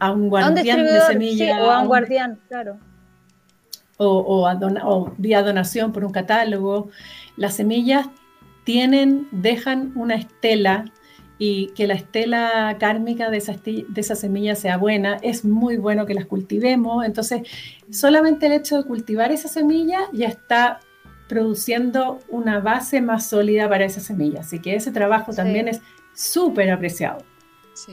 [0.04, 1.62] a un guardián de semillas.
[1.62, 2.78] o a un guardián, claro.
[3.98, 6.90] O, o vía donación por un catálogo.
[7.38, 8.08] Las semillas
[8.66, 10.86] tienen, dejan una estela
[11.38, 16.06] y que la estela kármica de esa, de esa semilla sea buena, es muy bueno
[16.06, 17.06] que las cultivemos.
[17.06, 17.44] Entonces,
[17.90, 20.80] solamente el hecho de cultivar esa semilla ya está
[21.30, 24.42] produciendo una base más sólida para esa semilla.
[24.42, 25.82] Así que ese trabajo también es
[26.14, 27.24] súper apreciado.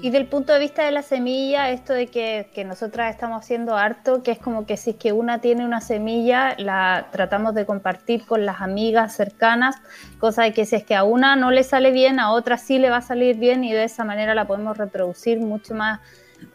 [0.02, 3.76] Y del punto de vista de la semilla, esto de que, que, nosotras estamos haciendo
[3.76, 7.64] harto, que es como que si es que una tiene una semilla, la tratamos de
[7.64, 9.76] compartir con las amigas cercanas,
[10.18, 12.78] cosa de que si es que a una no le sale bien, a otra sí
[12.78, 16.00] le va a salir bien y de esa manera la podemos reproducir mucho más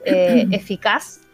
[0.03, 1.24] eh, eficaz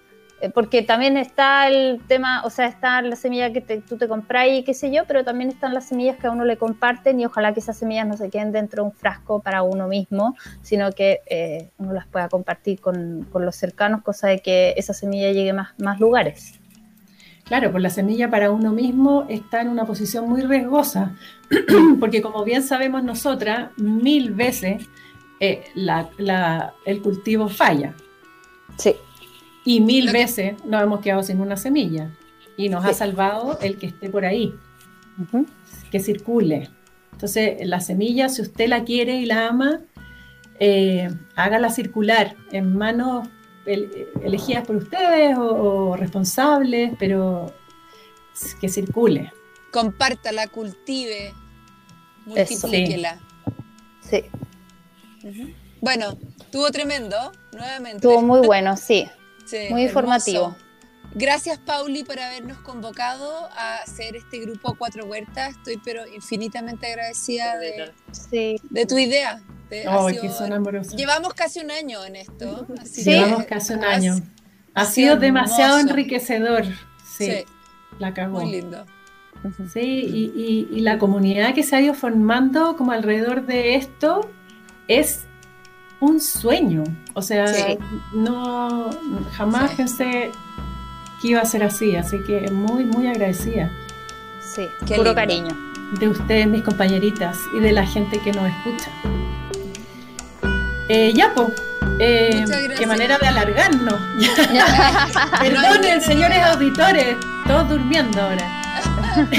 [0.53, 4.63] porque también está el tema, o sea, está la semilla que tú te compras y
[4.63, 7.53] qué sé yo, pero también están las semillas que a uno le comparten y ojalá
[7.53, 11.21] que esas semillas no se queden dentro de un frasco para uno mismo, sino que
[11.27, 15.53] eh, uno las pueda compartir con, los cercanos, cosa de que esa semilla llegue a
[15.53, 16.59] más, más lugares.
[17.43, 21.15] Claro, pues la semilla para uno mismo está en una posición muy riesgosa,
[21.99, 24.87] porque como bien sabemos nosotras, mil veces
[25.39, 25.63] eh,
[26.85, 27.93] el cultivo falla.
[28.77, 28.95] Sí.
[29.63, 32.11] Y mil veces nos hemos quedado sin una semilla.
[32.57, 34.53] Y nos ha salvado el que esté por ahí,
[35.91, 36.69] que circule.
[37.11, 39.81] Entonces, la semilla, si usted la quiere y la ama,
[40.59, 43.27] eh, hágala circular en manos
[43.65, 47.53] elegidas por ustedes o, responsables, pero
[48.59, 49.31] que circule.
[49.71, 51.33] Compártala, cultive,
[52.25, 53.19] multiplíquela.
[54.01, 54.23] Sí.
[55.79, 56.17] Bueno,
[56.51, 57.97] tuvo tremendo, nuevamente.
[57.97, 59.07] Estuvo muy bueno, sí.
[59.69, 60.55] Muy informativo.
[61.13, 65.57] Gracias, Pauli, por habernos convocado a hacer este grupo Cuatro Huertas.
[65.57, 67.91] Estoy pero infinitamente agradecida de,
[68.69, 69.41] de tu idea.
[70.95, 72.65] llevamos casi un año en esto.
[73.03, 74.15] llevamos casi un año.
[74.73, 76.63] Ha, sido demasiado enriquecedor.
[77.05, 77.43] Sí,
[77.99, 78.39] la acabó.
[78.39, 78.85] Muy lindo.
[79.73, 84.29] Sí, y, y, la comunidad que se ha ido formando como alrededor de esto
[84.87, 85.25] es
[86.01, 86.83] un sueño.
[87.13, 87.45] O sea,
[88.13, 88.89] no
[89.37, 90.31] jamás pensé
[91.21, 93.71] que iba a ser así, así que muy, muy agradecida.
[94.41, 95.55] Sí, Qué puro cariño.
[95.99, 98.89] De ustedes, mis compañeritas, y de la gente que nos escucha.
[100.89, 101.49] Eh, ya, pues.
[101.97, 103.99] qué manera de alargarnos.
[105.39, 107.15] Perdonen, señores auditores,
[107.47, 108.61] todos durmiendo ahora.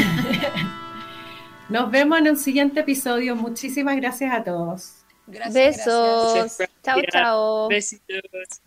[1.69, 3.35] Nos vemos en un siguiente episodio.
[3.35, 5.02] Muchísimas gracias a todos.
[5.27, 6.59] Gracias, Besos.
[6.83, 7.69] Chao, chao.
[7.69, 8.63] Besitos.